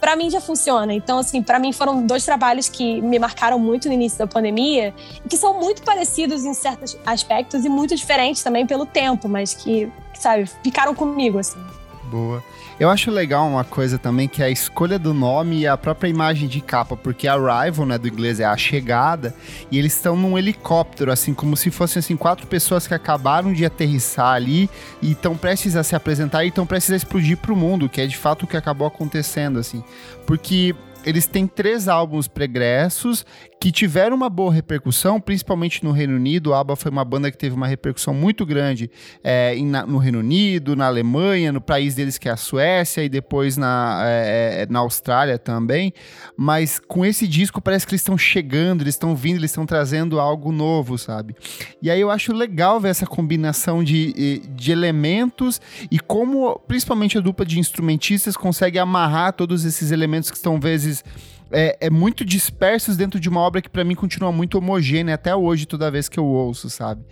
para 0.00 0.16
mim 0.16 0.30
já 0.30 0.40
funciona. 0.40 0.92
Então, 0.94 1.18
assim, 1.18 1.42
para 1.42 1.58
mim 1.58 1.72
foram 1.72 2.06
dois 2.06 2.24
trabalhos 2.24 2.68
que 2.68 3.00
me 3.00 3.18
marcaram 3.18 3.58
muito 3.58 3.88
no 3.88 3.94
início 3.94 4.18
da 4.18 4.26
pandemia 4.26 4.94
que 5.28 5.36
são 5.36 5.54
muito 5.54 5.82
parecidos 5.82 6.44
em 6.44 6.54
certos 6.54 6.96
aspectos 7.04 7.64
e 7.64 7.68
muito 7.68 7.94
diferentes 7.94 8.42
também 8.42 8.66
pelo 8.66 8.86
tempo, 8.86 9.28
mas 9.28 9.54
que, 9.54 9.90
sabe, 10.14 10.48
ficaram 10.62 10.94
comigo, 10.94 11.38
assim. 11.38 11.58
Boa. 12.10 12.42
Eu 12.80 12.88
acho 12.88 13.10
legal 13.10 13.48
uma 13.48 13.64
coisa 13.64 13.98
também 13.98 14.28
que 14.28 14.40
é 14.40 14.46
a 14.46 14.50
escolha 14.50 15.00
do 15.00 15.12
nome 15.12 15.62
e 15.62 15.66
a 15.66 15.76
própria 15.76 16.08
imagem 16.08 16.46
de 16.46 16.60
capa, 16.60 16.96
porque 16.96 17.26
Arrival, 17.26 17.84
né, 17.84 17.98
do 17.98 18.06
inglês 18.06 18.38
é 18.38 18.44
a 18.44 18.56
chegada, 18.56 19.34
e 19.68 19.76
eles 19.76 19.96
estão 19.96 20.14
num 20.14 20.38
helicóptero, 20.38 21.10
assim, 21.10 21.34
como 21.34 21.56
se 21.56 21.72
fossem 21.72 21.98
assim 21.98 22.16
quatro 22.16 22.46
pessoas 22.46 22.86
que 22.86 22.94
acabaram 22.94 23.52
de 23.52 23.64
aterrissar 23.64 24.34
ali 24.34 24.70
e 25.02 25.10
estão 25.10 25.36
prestes 25.36 25.74
a 25.74 25.82
se 25.82 25.96
apresentar 25.96 26.44
e 26.44 26.48
estão 26.48 26.64
prestes 26.64 26.92
a 26.92 26.96
explodir 26.96 27.36
para 27.36 27.52
o 27.52 27.56
mundo, 27.56 27.88
que 27.88 28.00
é 28.00 28.06
de 28.06 28.16
fato 28.16 28.44
o 28.44 28.46
que 28.46 28.56
acabou 28.56 28.86
acontecendo, 28.86 29.58
assim. 29.58 29.82
Porque 30.24 30.72
eles 31.08 31.26
têm 31.26 31.46
três 31.46 31.88
álbuns 31.88 32.28
pregressos 32.28 33.24
que 33.58 33.72
tiveram 33.72 34.14
uma 34.14 34.28
boa 34.28 34.52
repercussão, 34.52 35.18
principalmente 35.18 35.82
no 35.82 35.90
Reino 35.90 36.14
Unido. 36.14 36.52
A 36.52 36.60
ABBA 36.60 36.76
foi 36.76 36.90
uma 36.90 37.04
banda 37.04 37.30
que 37.30 37.38
teve 37.38 37.56
uma 37.56 37.66
repercussão 37.66 38.12
muito 38.12 38.44
grande 38.44 38.90
é, 39.24 39.56
no 39.86 39.98
Reino 39.98 40.18
Unido, 40.18 40.76
na 40.76 40.86
Alemanha, 40.86 41.50
no 41.50 41.60
país 41.60 41.94
deles 41.94 42.18
que 42.18 42.28
é 42.28 42.32
a 42.32 42.36
Suécia 42.36 43.02
e 43.02 43.08
depois 43.08 43.56
na, 43.56 44.02
é 44.04 44.66
na 44.68 44.80
Austrália 44.80 45.38
também. 45.38 45.94
Mas 46.36 46.78
com 46.78 47.04
esse 47.04 47.26
disco 47.26 47.60
parece 47.60 47.86
que 47.86 47.92
eles 47.92 48.02
estão 48.02 48.18
chegando, 48.18 48.82
eles 48.82 48.94
estão 48.94 49.16
vindo, 49.16 49.38
eles 49.38 49.50
estão 49.50 49.64
trazendo 49.66 50.20
algo 50.20 50.52
novo, 50.52 50.98
sabe? 50.98 51.34
E 51.80 51.90
aí 51.90 52.00
eu 52.00 52.10
acho 52.10 52.34
legal 52.34 52.78
ver 52.78 52.90
essa 52.90 53.06
combinação 53.06 53.82
de, 53.82 54.42
de 54.50 54.70
elementos 54.70 55.60
e 55.90 55.98
como, 55.98 56.58
principalmente 56.68 57.16
a 57.16 57.20
dupla 57.20 57.46
de 57.46 57.58
instrumentistas, 57.58 58.36
consegue 58.36 58.78
amarrar 58.78 59.32
todos 59.32 59.64
esses 59.64 59.90
elementos 59.90 60.30
que 60.30 60.36
estão, 60.36 60.60
vezes, 60.60 60.97
é, 61.50 61.76
é, 61.80 61.90
muito 61.90 62.24
dispersos 62.24 62.96
dentro 62.96 63.18
de 63.18 63.28
uma 63.28 63.40
obra 63.40 63.62
que 63.62 63.68
para 63.68 63.84
mim 63.84 63.94
continua 63.94 64.30
muito 64.30 64.58
homogênea 64.58 65.14
até 65.14 65.34
hoje, 65.34 65.66
toda 65.66 65.90
vez 65.90 66.08
que 66.08 66.18
eu 66.18 66.24
ouço, 66.24 66.68
sabe? 66.68 67.02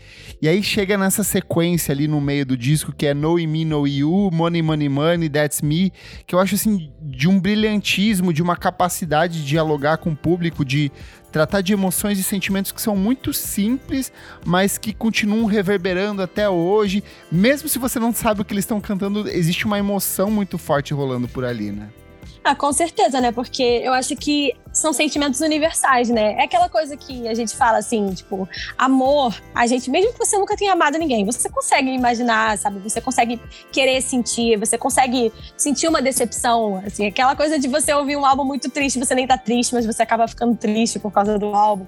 E 0.41 0.49
aí 0.49 0.63
chega 0.63 0.99
nessa 0.99 1.25
sequência 1.25 1.93
ali 1.93 2.07
no 2.07 2.21
meio 2.21 2.45
do 2.45 2.57
disco 2.57 2.93
que 2.93 3.07
é 3.07 3.15
No 3.15 3.35
Me, 3.37 3.65
No 3.65 3.87
You, 3.87 4.31
Money, 4.33 4.63
Money, 4.63 4.89
Money, 4.89 5.29
That's 5.29 5.63
Me, 5.63 5.93
que 6.27 6.35
eu 6.35 6.39
acho 6.39 6.55
assim 6.55 6.93
de 7.01 7.29
um 7.29 7.41
brilhantismo, 7.41 8.33
de 8.33 8.43
uma 8.43 8.57
capacidade 8.57 9.41
de 9.41 9.47
dialogar 9.47 9.99
com 9.99 10.11
o 10.11 10.17
público, 10.17 10.65
de 10.65 10.93
tratar 11.33 11.61
de 11.61 11.73
emoções 11.73 12.19
e 12.19 12.23
sentimentos 12.23 12.73
que 12.73 12.81
são 12.81 12.97
muito 12.97 13.33
simples, 13.33 14.13
mas 14.45 14.79
que 14.79 14.93
continuam 14.93 15.45
reverberando 15.47 16.23
até 16.23 16.49
hoje. 16.49 17.03
Mesmo 17.31 17.69
se 17.69 17.79
você 17.79 17.99
não 17.99 18.13
sabe 18.13 18.41
o 18.41 18.45
que 18.45 18.55
eles 18.55 18.65
estão 18.65 18.81
cantando, 18.81 19.29
existe 19.29 19.67
uma 19.67 19.79
emoção 19.79 20.31
muito 20.31 20.57
forte 20.57 20.95
rolando 20.95 21.29
por 21.29 21.45
ali, 21.45 21.73
né? 21.73 21.89
Ah, 22.49 22.55
com 22.55 22.73
certeza, 22.73 23.21
né? 23.21 23.33
Porque 23.33 23.61
eu 23.83 23.93
acho 23.93 24.15
que 24.15 24.55
são 24.73 24.93
sentimentos 24.93 25.41
universais, 25.41 26.09
né? 26.09 26.35
É 26.35 26.45
aquela 26.45 26.69
coisa 26.69 26.97
que 26.97 27.27
a 27.27 27.35
gente 27.35 27.57
fala 27.57 27.79
assim, 27.79 28.15
tipo, 28.15 28.49
amor, 28.79 29.35
a 29.53 29.67
gente, 29.67 29.91
mesmo 29.91 30.13
que 30.13 30.19
você 30.21 30.39
nunca 30.39 30.57
tenha 30.57 30.73
amado 30.73 30.97
ninguém, 30.97 31.25
você 31.25 31.49
consegue 31.49 31.91
imaginar, 31.91 32.57
sabe? 32.57 32.79
Você 32.89 33.01
consegue 33.01 33.41
querer 33.73 34.01
sentir, 34.01 34.57
você 34.61 34.79
consegue 34.79 35.33
sentir 35.57 35.89
uma 35.89 36.01
decepção, 36.01 36.81
assim, 36.87 37.09
aquela 37.09 37.35
coisa 37.35 37.59
de 37.59 37.67
você 37.67 37.93
ouvir 37.93 38.17
um 38.17 38.25
álbum 38.25 38.45
muito 38.45 38.71
triste, 38.71 38.97
você 38.97 39.17
nem 39.17 39.27
tá 39.27 39.37
triste, 39.37 39.75
mas 39.75 39.85
você 39.85 40.05
acaba 40.05 40.29
ficando 40.29 40.55
triste 40.55 41.01
por 41.01 41.11
causa 41.11 41.37
do 41.37 41.47
álbum 41.47 41.85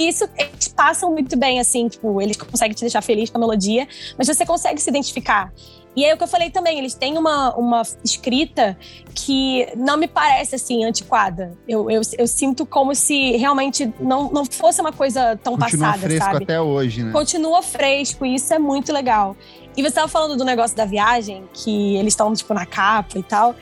isso 0.00 0.26
eles 0.36 0.68
passam 0.68 1.12
muito 1.12 1.36
bem, 1.36 1.60
assim, 1.60 1.86
tipo, 1.88 2.20
eles 2.22 2.36
conseguem 2.36 2.74
te 2.74 2.80
deixar 2.80 3.02
feliz 3.02 3.28
com 3.28 3.36
a 3.36 3.40
melodia, 3.40 3.86
mas 4.16 4.26
você 4.26 4.46
consegue 4.46 4.80
se 4.80 4.88
identificar. 4.88 5.52
E 5.96 6.04
é 6.04 6.14
o 6.14 6.16
que 6.16 6.22
eu 6.22 6.28
falei 6.28 6.50
também, 6.50 6.78
eles 6.78 6.94
têm 6.94 7.18
uma, 7.18 7.54
uma 7.56 7.82
escrita 8.04 8.76
que 9.14 9.66
não 9.76 9.96
me 9.96 10.06
parece 10.06 10.54
assim 10.54 10.84
antiquada. 10.84 11.56
Eu, 11.66 11.90
eu, 11.90 12.00
eu 12.16 12.26
sinto 12.26 12.64
como 12.64 12.94
se 12.94 13.36
realmente 13.36 13.92
não, 13.98 14.30
não 14.30 14.44
fosse 14.44 14.80
uma 14.80 14.92
coisa 14.92 15.36
tão 15.42 15.56
Continua 15.56 15.88
passada, 15.88 16.06
fresco 16.06 16.24
sabe? 16.24 16.44
até 16.44 16.60
hoje, 16.60 17.02
né? 17.02 17.12
Continua 17.12 17.60
fresco 17.60 18.24
e 18.24 18.36
isso 18.36 18.54
é 18.54 18.58
muito 18.58 18.92
legal. 18.92 19.36
E 19.76 19.82
você 19.82 19.88
estava 19.88 20.08
falando 20.08 20.36
do 20.36 20.44
negócio 20.44 20.76
da 20.76 20.84
viagem, 20.84 21.44
que 21.52 21.96
eles 21.96 22.12
estão 22.12 22.32
tipo 22.34 22.54
na 22.54 22.66
capa 22.66 23.18
e 23.18 23.22
tal. 23.22 23.54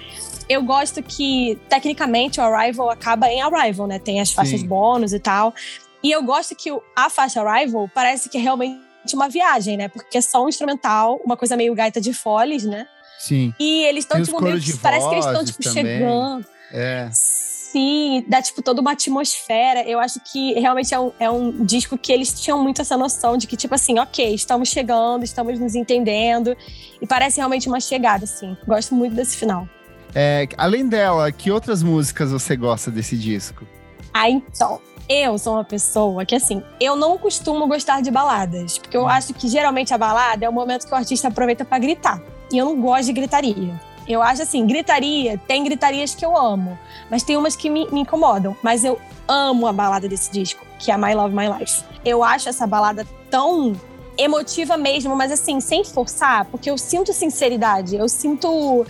Eu 0.49 0.63
gosto 0.63 1.03
que 1.03 1.59
tecnicamente 1.69 2.41
o 2.41 2.43
Arrival 2.43 2.91
acaba 2.91 3.29
em 3.29 3.41
Arrival, 3.41 3.87
né? 3.87 3.99
Tem 3.99 4.21
as 4.21 4.33
faixas 4.33 4.61
Sim. 4.61 4.67
bônus 4.67 5.13
e 5.13 5.19
tal. 5.19 5.55
E 6.03 6.11
eu 6.11 6.23
gosto 6.23 6.55
que 6.55 6.71
a 6.95 7.11
faixa 7.11 7.43
Arrival 7.43 7.91
parece 7.95 8.29
que 8.29 8.39
realmente 8.39 8.88
uma 9.15 9.29
viagem, 9.29 9.77
né? 9.77 9.89
Porque 9.89 10.19
é 10.19 10.21
só 10.21 10.45
um 10.45 10.49
instrumental, 10.49 11.21
uma 11.25 11.37
coisa 11.37 11.57
meio 11.57 11.75
gaita 11.75 12.01
de 12.01 12.13
foles, 12.13 12.65
né? 12.65 12.87
Sim. 13.19 13.53
E 13.59 13.85
eles 13.85 14.05
estão, 14.05 14.23
tipo, 14.23 14.41
meio. 14.43 14.61
Parece 14.81 15.09
que 15.09 15.15
eles 15.15 15.27
estão, 15.27 15.45
tipo, 15.45 15.63
também. 15.63 15.85
chegando. 15.85 16.47
É. 16.73 17.09
Sim, 17.13 18.25
dá, 18.27 18.41
tipo, 18.41 18.63
toda 18.63 18.81
uma 18.81 18.93
atmosfera. 18.93 19.83
Eu 19.83 19.99
acho 19.99 20.21
que 20.21 20.55
realmente 20.55 20.95
é 20.95 20.99
um, 20.99 21.13
é 21.19 21.31
um 21.31 21.65
disco 21.65 21.99
que 21.99 22.13
eles 22.13 22.41
tinham 22.41 22.63
muito 22.63 22.81
essa 22.81 22.97
noção 22.97 23.37
de 23.37 23.47
que, 23.47 23.57
tipo 23.57 23.75
assim, 23.75 23.99
ok, 23.99 24.35
estamos 24.35 24.69
chegando, 24.71 25.25
estamos 25.25 25.59
nos 25.59 25.75
entendendo. 25.75 26.57
E 27.03 27.07
parece 27.07 27.39
realmente 27.39 27.69
uma 27.69 27.81
chegada, 27.81 28.25
assim. 28.25 28.57
Gosto 28.67 28.95
muito 28.95 29.15
desse 29.15 29.37
final. 29.37 29.69
É, 30.15 30.49
além 30.57 30.89
dela, 30.89 31.31
que 31.31 31.51
outras 31.51 31.83
músicas 31.83 32.31
você 32.31 32.57
gosta 32.57 32.91
desse 32.91 33.17
disco? 33.17 33.67
Ah, 34.15 34.31
então. 34.31 34.81
Eu 35.09 35.39
sou 35.39 35.55
uma 35.55 35.65
pessoa 35.65 36.27
que, 36.27 36.35
assim, 36.35 36.63
eu 36.79 36.95
não 36.95 37.17
costumo 37.17 37.67
gostar 37.67 38.03
de 38.03 38.11
baladas, 38.11 38.77
porque 38.77 38.95
eu 38.95 39.09
acho 39.09 39.33
que 39.33 39.49
geralmente 39.49 39.95
a 39.95 39.99
balada 39.99 40.45
é 40.45 40.49
o 40.49 40.53
momento 40.53 40.87
que 40.87 40.93
o 40.93 40.97
artista 40.97 41.29
aproveita 41.29 41.65
para 41.65 41.79
gritar. 41.79 42.21
E 42.53 42.59
eu 42.59 42.67
não 42.67 42.79
gosto 42.79 43.07
de 43.07 43.15
gritaria. 43.15 43.81
Eu 44.07 44.23
acho 44.23 44.43
assim, 44.43 44.67
gritaria, 44.67 45.39
tem 45.47 45.65
gritarias 45.65 46.15
que 46.15 46.25
eu 46.25 46.37
amo, 46.37 46.79
mas 47.11 47.23
tem 47.23 47.39
umas 47.39 47.57
que 47.57 47.71
me, 47.71 47.91
me, 47.91 48.01
incomodam. 48.01 48.55
Mas 48.63 48.85
eu 48.85 49.01
amo 49.27 49.67
a 49.67 49.73
balada 49.73 50.07
desse 50.07 50.31
disco, 50.31 50.67
que 50.79 50.91
é 50.91 50.97
My 50.99 51.15
Love 51.15 51.35
My 51.35 51.49
Life. 51.59 51.83
Eu 52.05 52.23
acho 52.23 52.51
essa 52.51 52.67
balada 52.67 53.07
tão 53.31 53.75
emotiva 54.17 54.77
mesmo, 54.77 55.17
mas 55.17 55.33
assim, 55.33 55.59
sem 55.59 55.85
forçar, 55.85 56.45
porque 56.47 56.71
eu 56.71 56.77
sinto 56.77 57.15
sinceridade, 57.15 57.97
eu 57.97 58.09
sinto 58.09 58.85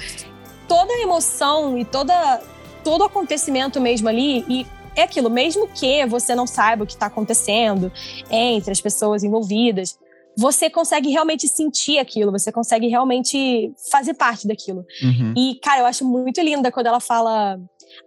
toda 0.67 0.93
a 0.93 1.01
emoção 1.01 1.79
e 1.79 1.85
toda 1.85 2.41
todo 2.83 3.03
o 3.03 3.05
acontecimento 3.05 3.81
mesmo 3.81 4.09
ali 4.09 4.45
e 4.49 4.67
é 5.01 5.05
aquilo, 5.05 5.31
mesmo 5.31 5.69
que 5.69 6.05
você 6.07 6.35
não 6.35 6.47
saiba 6.47 6.85
o 6.85 6.87
que 6.87 6.95
está 6.95 7.07
acontecendo 7.07 7.93
entre 8.31 8.73
as 8.73 8.81
pessoas 8.81 9.23
envolvidas, 9.23 9.99
você 10.37 10.71
consegue 10.71 11.11
realmente 11.11 11.49
sentir 11.49 11.99
aquilo, 11.99 12.31
você 12.31 12.53
consegue 12.53 12.87
realmente 12.87 13.73
fazer 13.91 14.15
parte 14.15 14.47
daquilo. 14.47 14.85
Uhum. 15.03 15.35
E, 15.37 15.59
cara, 15.61 15.81
eu 15.81 15.87
acho 15.87 16.05
muito 16.05 16.41
linda 16.41 16.71
quando 16.71 16.87
ela 16.87 17.01
fala 17.01 17.59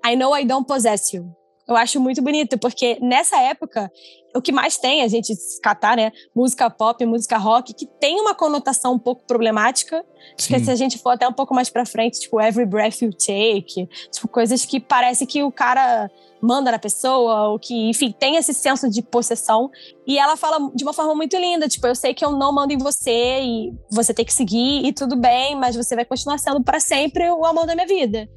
I 0.05 0.15
know 0.15 0.38
I 0.38 0.45
don't 0.45 0.65
possess 0.65 1.13
you. 1.13 1.29
Eu 1.67 1.75
acho 1.75 2.00
muito 2.00 2.21
bonito, 2.21 2.57
porque 2.57 2.98
nessa 3.01 3.38
época, 3.41 3.89
o 4.36 4.41
que 4.41 4.51
mais 4.51 4.77
tem, 4.77 5.03
a 5.03 5.07
gente 5.07 5.33
catar, 5.62 5.95
né? 5.95 6.12
Música 6.36 6.69
pop, 6.69 7.05
música 7.05 7.38
rock, 7.38 7.74
que 7.74 7.86
tem 7.86 8.19
uma 8.19 8.33
conotação 8.33 8.93
um 8.93 9.00
pouco 9.00 9.25
problemática. 9.25 10.03
Sim. 10.38 10.48
Porque 10.48 10.65
se 10.65 10.71
a 10.71 10.75
gente 10.75 10.98
for 10.98 11.12
até 11.12 11.27
um 11.27 11.33
pouco 11.33 11.53
mais 11.53 11.69
pra 11.69 11.86
frente, 11.86 12.19
tipo, 12.19 12.41
Every 12.41 12.65
Breath 12.65 13.01
You 13.01 13.12
Take, 13.12 13.88
tipo, 14.12 14.27
coisas 14.27 14.65
que 14.65 14.79
parece 14.79 15.25
que 15.25 15.43
o 15.43 15.51
cara 15.51 16.10
manda 16.41 16.71
na 16.71 16.79
pessoa, 16.79 17.50
ou 17.50 17.60
que, 17.60 17.89
enfim, 17.89 18.13
tem 18.17 18.36
esse 18.36 18.53
senso 18.53 18.89
de 18.89 19.01
possessão. 19.01 19.69
E 20.07 20.17
ela 20.17 20.36
fala 20.36 20.71
de 20.74 20.83
uma 20.83 20.93
forma 20.93 21.13
muito 21.13 21.38
linda, 21.38 21.67
tipo, 21.67 21.86
eu 21.86 21.95
sei 21.95 22.13
que 22.13 22.25
eu 22.25 22.31
não 22.31 22.51
mando 22.51 22.74
em 22.74 22.77
você 22.77 23.41
e 23.41 23.74
você 23.91 24.13
tem 24.13 24.25
que 24.25 24.33
seguir 24.33 24.86
e 24.86 24.91
tudo 24.91 25.15
bem, 25.15 25.55
mas 25.55 25.75
você 25.75 25.95
vai 25.95 26.05
continuar 26.05 26.38
sendo 26.38 26.63
para 26.63 26.79
sempre 26.79 27.29
o 27.29 27.45
amor 27.45 27.65
da 27.65 27.75
minha 27.75 27.88
vida. 27.88 28.27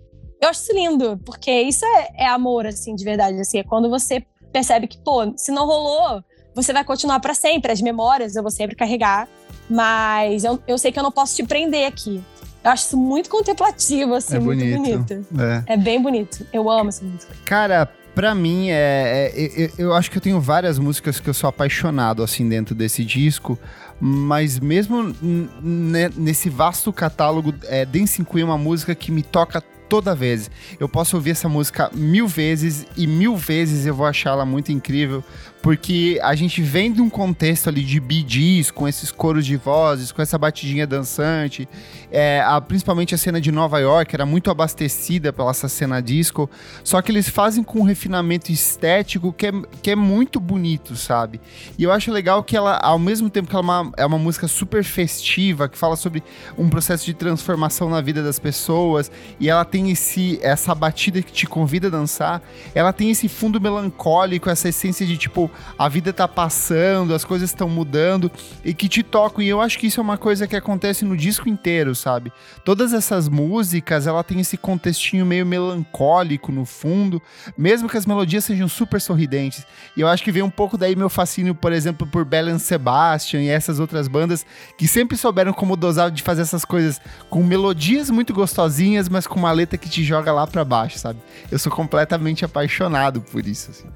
Eu 0.41 0.51
acho 0.51 0.63
isso 0.63 0.75
lindo, 0.75 1.19
porque 1.25 1.51
isso 1.63 1.85
é, 1.87 2.25
é 2.25 2.27
amor, 2.27 2.67
assim, 2.67 2.95
de 2.95 3.05
verdade, 3.05 3.41
assim, 3.41 3.59
é 3.59 3.65
quando 3.65 3.89
você 3.89 4.25
percebe 4.53 4.87
que, 4.87 4.99
pô, 4.99 5.33
se 5.37 5.51
não 5.51 5.67
rolou, 5.67 6.23
você 6.55 6.73
vai 6.73 6.85
continuar 6.85 7.19
para 7.21 7.35
sempre. 7.35 7.73
As 7.73 7.81
memórias 7.81 8.37
eu 8.37 8.43
vou 8.43 8.51
sempre 8.51 8.77
carregar, 8.77 9.29
mas 9.69 10.45
eu, 10.45 10.59
eu 10.69 10.79
sei 10.79 10.93
que 10.93 10.99
eu 10.99 11.03
não 11.03 11.11
posso 11.11 11.35
te 11.35 11.43
prender 11.43 11.87
aqui. 11.87 12.23
Eu 12.65 12.71
acho 12.71 12.87
isso 12.87 12.97
muito 12.97 13.29
contemplativo, 13.29 14.15
assim, 14.15 14.37
é 14.37 14.41
muito 14.41 14.65
bonito. 14.65 15.27
É. 15.67 15.75
é 15.75 15.77
bem 15.77 16.01
bonito. 16.01 16.47
Eu 16.53 16.71
amo 16.71 16.89
essa 16.89 17.05
música. 17.05 17.35
Cara, 17.45 17.91
Pra 18.15 18.33
mim, 18.33 18.69
é, 18.71 19.33
é, 19.35 19.51
eu, 19.57 19.71
eu 19.87 19.93
acho 19.93 20.09
que 20.09 20.19
eu 20.19 20.23
tenho 20.23 20.41
várias 20.41 20.79
músicas 20.79 21.19
que 21.19 21.29
eu 21.29 21.35
sou 21.35 21.49
apaixonado, 21.49 22.23
assim, 22.23 22.49
dentro 22.49 22.73
desse 22.73 23.05
disco. 23.05 23.59
Mas 24.01 24.61
mesmo 24.61 25.15
nesse 25.61 26.49
vasto 26.49 26.93
catálogo, 26.93 27.53
é, 27.65 27.85
Dancing 27.85 28.23
Queen 28.23 28.43
é 28.43 28.45
uma 28.45 28.59
música 28.59 28.95
que 28.95 29.11
me 29.11 29.23
toca 29.23 29.61
toda 29.89 30.15
vez. 30.15 30.51
Eu 30.79 30.89
posso 30.89 31.17
ouvir 31.17 31.31
essa 31.31 31.49
música 31.49 31.91
mil 31.93 32.27
vezes 32.27 32.87
e 32.97 33.07
mil 33.07 33.37
vezes 33.37 33.87
eu 33.87 33.95
vou 33.95 34.07
achá-la 34.07 34.45
muito 34.45 34.71
incrível, 34.71 35.23
porque 35.65 36.21
a 36.23 36.35
gente 36.35 36.61
vem 36.61 36.93
de 36.93 37.01
um 37.01 37.09
contexto 37.09 37.71
ali 37.71 37.83
de 37.83 37.99
Gees, 38.29 38.71
com 38.71 38.87
esses 38.87 39.11
coros 39.11 39.47
de 39.47 39.57
vozes, 39.57 40.13
com 40.13 40.21
essa 40.21 40.37
batidinha 40.37 40.87
dançante, 40.87 41.67
é, 42.13 42.43
a, 42.45 42.61
principalmente 42.61 43.15
a 43.15 43.19
cena 43.19 43.41
de 43.41 43.51
Nova 43.51 43.79
York 43.79 44.15
era 44.15 44.27
muito 44.27 44.51
abastecida 44.51 45.33
pela 45.33 45.53
essa 45.53 45.67
cena 45.67 46.03
disco, 46.03 46.51
só 46.83 47.01
que 47.01 47.11
eles 47.11 47.31
fazem 47.31 47.65
com 47.65 47.79
um 47.79 47.83
refinamento 47.83 48.53
estético 48.53 49.33
que 49.33 49.47
é, 49.47 49.53
que 49.81 49.91
é 49.93 49.97
muito 49.97 50.39
bonito, 50.39 50.97
sabe? 50.97 51.41
E 51.79 51.83
eu 51.83 51.91
acho 51.91 52.13
legal 52.13 52.45
que 52.45 52.55
ela, 52.55 52.77
ao 52.77 52.99
mesmo 52.99 53.31
tempo 53.31 53.49
que 53.49 53.57
ela 53.57 53.65
é 53.65 53.65
uma, 53.65 53.93
é 53.97 54.05
uma 54.05 54.19
música 54.19 54.47
super 54.47 54.85
festiva, 54.85 55.67
que 55.67 55.79
fala 55.79 55.97
sobre 55.97 56.23
um 56.59 56.69
processo 56.69 57.07
de 57.07 57.15
transformação 57.15 57.89
na 57.89 58.03
vida 58.03 58.23
das 58.23 58.39
pessoas, 58.39 59.11
e 59.41 59.49
ela 59.49 59.65
tem 59.65 59.91
esse, 59.91 60.39
essa 60.43 60.75
batida 60.75 61.23
que 61.23 61.33
te 61.33 61.47
convida 61.47 61.87
a 61.87 61.91
dançar, 61.91 62.43
ela 62.75 62.93
tem 62.93 63.11
esse 63.11 63.31
fundo 63.31 63.59
melancólico, 63.59 64.51
essa 64.51 64.69
essência 64.69 65.07
de 65.07 65.17
tipo, 65.17 65.51
a 65.79 65.89
vida 65.89 66.13
tá 66.13 66.27
passando, 66.27 67.15
as 67.15 67.25
coisas 67.25 67.51
estão 67.51 67.69
mudando 67.69 68.31
e 68.65 68.75
que 68.75 68.89
te 68.89 69.03
tocam. 69.03 69.43
E 69.43 69.49
eu 69.49 69.61
acho 69.61 69.79
que 69.79 69.87
isso 69.87 70.01
é 70.01 70.03
uma 70.03 70.19
coisa 70.19 70.47
que 70.47 70.57
acontece 70.57 71.05
no 71.05 71.17
disco 71.17 71.49
inteiro, 71.49 71.95
sabe? 71.95 72.33
Todas 72.65 72.93
essas 72.93 73.29
músicas, 73.29 74.07
ela 74.07 74.23
tem 74.23 74.41
esse 74.41 74.57
contextinho 74.57 75.27
meio 75.27 75.47
melancólico 75.47 76.53
no 76.53 76.65
fundo, 76.65 77.21
mesmo 77.57 77.89
que 77.89 77.97
as 77.97 78.07
melodias 78.07 78.45
sejam 78.45 78.69
super 78.69 79.01
sorridentes. 79.01 79.67
E 79.97 80.01
eu 80.01 80.09
acho 80.09 80.23
que 80.23 80.33
vem 80.33 80.43
um 80.43 80.51
pouco 80.51 80.77
daí 80.77 80.97
meu 80.97 81.09
fascínio, 81.09 81.55
por 81.55 81.73
exemplo, 81.73 82.07
por 82.07 82.25
Belen 82.25 82.59
Sebastian 82.59 83.43
e 83.43 83.49
essas 83.49 83.79
outras 83.79 84.09
bandas 84.09 84.45
que 84.77 84.89
sempre 84.89 85.17
souberam 85.17 85.53
como 85.53 85.77
dosar 85.77 86.11
de 86.11 86.23
fazer 86.23 86.43
essas 86.43 86.65
coisas 86.65 87.01
com 87.31 87.43
melodias 87.43 88.11
muito 88.11 88.33
gostosinhas, 88.33 89.09
mas 89.09 89.27
com 89.27 89.39
uma 89.39 89.53
letra 89.53 89.79
que 89.79 89.89
te 89.89 90.03
joga 90.05 90.33
lá 90.33 90.47
para 90.47 90.65
baixo, 90.65 90.99
sabe? 90.99 91.19
Eu 91.51 91.59
sou 91.59 91.73
completamente 91.73 92.45
apaixonado 92.45 93.21
por 93.21 93.47
isso, 93.47 93.71
assim. 93.71 93.89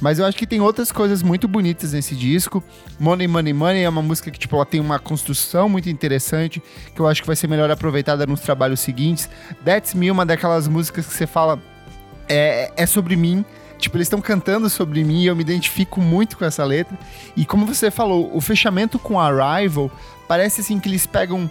Mas 0.00 0.18
eu 0.18 0.24
acho 0.24 0.36
que 0.36 0.46
tem 0.46 0.60
outras 0.60 0.90
coisas 1.00 1.22
muito 1.22 1.48
bonitas 1.48 1.94
nesse 1.94 2.14
disco. 2.14 2.62
Money, 2.98 3.26
Money, 3.26 3.54
Money 3.54 3.84
é 3.84 3.88
uma 3.88 4.02
música 4.02 4.30
que, 4.30 4.38
tipo, 4.38 4.54
ela 4.54 4.66
tem 4.66 4.78
uma 4.78 4.98
construção 4.98 5.66
muito 5.66 5.88
interessante, 5.88 6.62
que 6.94 7.00
eu 7.00 7.06
acho 7.06 7.22
que 7.22 7.26
vai 7.26 7.34
ser 7.34 7.48
melhor 7.48 7.70
aproveitada 7.70 8.26
nos 8.26 8.40
trabalhos 8.40 8.80
seguintes. 8.80 9.26
That's 9.64 9.94
Me, 9.94 10.10
uma 10.10 10.26
daquelas 10.26 10.68
músicas 10.68 11.06
que 11.06 11.14
você 11.14 11.26
fala, 11.26 11.58
é, 12.28 12.70
é 12.76 12.84
sobre 12.84 13.16
mim, 13.16 13.46
Tipo, 13.78 13.96
eles 13.96 14.08
estão 14.08 14.20
cantando 14.20 14.68
sobre 14.68 15.02
mim 15.02 15.22
e 15.22 15.26
eu 15.28 15.34
me 15.34 15.40
identifico 15.40 16.02
muito 16.02 16.36
com 16.36 16.44
essa 16.44 16.62
letra. 16.62 16.98
E 17.34 17.46
como 17.46 17.64
você 17.64 17.90
falou, 17.90 18.30
o 18.36 18.38
fechamento 18.38 18.98
com 18.98 19.18
Arrival 19.18 19.90
parece 20.28 20.60
assim 20.60 20.78
que 20.78 20.86
eles 20.86 21.06
pegam 21.06 21.48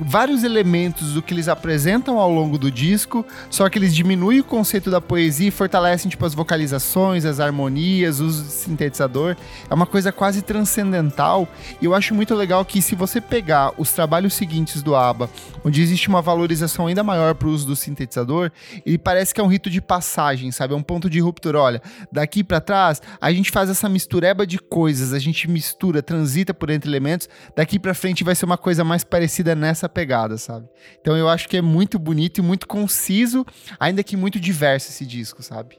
vários 0.00 0.42
elementos 0.44 1.12
do 1.12 1.22
que 1.22 1.34
eles 1.34 1.48
apresentam 1.48 2.18
ao 2.18 2.30
longo 2.32 2.58
do 2.58 2.70
disco, 2.70 3.24
só 3.50 3.68
que 3.68 3.78
eles 3.78 3.94
diminuem 3.94 4.40
o 4.40 4.44
conceito 4.44 4.90
da 4.90 5.00
poesia 5.00 5.48
e 5.48 5.50
fortalecem 5.50 6.10
tipo 6.10 6.24
as 6.24 6.34
vocalizações, 6.34 7.24
as 7.24 7.38
harmonias, 7.38 8.20
o 8.20 8.26
uso 8.26 8.44
de 8.44 8.52
sintetizador. 8.52 9.36
É 9.68 9.74
uma 9.74 9.86
coisa 9.86 10.10
quase 10.10 10.42
transcendental. 10.42 11.46
E 11.80 11.84
eu 11.84 11.94
acho 11.94 12.14
muito 12.14 12.34
legal 12.34 12.64
que 12.64 12.80
se 12.80 12.94
você 12.94 13.20
pegar 13.20 13.72
os 13.76 13.92
trabalhos 13.92 14.32
seguintes 14.34 14.82
do 14.82 14.96
ABBA, 14.96 15.28
onde 15.64 15.82
existe 15.82 16.08
uma 16.08 16.22
valorização 16.22 16.86
ainda 16.86 17.02
maior 17.02 17.34
para 17.34 17.48
o 17.48 17.50
uso 17.50 17.66
do 17.66 17.76
sintetizador, 17.76 18.50
ele 18.86 18.98
parece 18.98 19.34
que 19.34 19.40
é 19.40 19.44
um 19.44 19.48
rito 19.48 19.68
de 19.68 19.80
passagem, 19.80 20.50
sabe? 20.50 20.72
É 20.72 20.76
um 20.76 20.82
ponto 20.82 21.10
de 21.10 21.20
ruptura. 21.20 21.60
Olha, 21.60 21.82
daqui 22.10 22.42
para 22.42 22.60
trás, 22.60 23.02
a 23.20 23.30
gente 23.32 23.50
faz 23.50 23.68
essa 23.68 23.88
mistureba 23.88 24.46
de 24.46 24.58
coisas, 24.58 25.12
a 25.12 25.18
gente 25.18 25.48
mistura, 25.50 26.02
transita 26.02 26.54
por 26.54 26.70
entre 26.70 26.88
elementos. 26.88 27.28
Daqui 27.54 27.78
para 27.78 27.92
frente 27.92 28.24
vai 28.24 28.34
ser 28.34 28.46
uma 28.46 28.56
coisa 28.56 28.82
mais 28.82 29.04
parecida 29.04 29.54
nessa 29.54 29.89
pegada, 29.90 30.38
sabe? 30.38 30.68
Então 31.00 31.16
eu 31.16 31.28
acho 31.28 31.48
que 31.48 31.56
é 31.56 31.62
muito 31.62 31.98
bonito 31.98 32.38
e 32.38 32.42
muito 32.42 32.66
conciso, 32.66 33.44
ainda 33.78 34.02
que 34.02 34.16
muito 34.16 34.40
diverso 34.40 34.88
esse 34.90 35.04
disco, 35.04 35.42
sabe? 35.42 35.78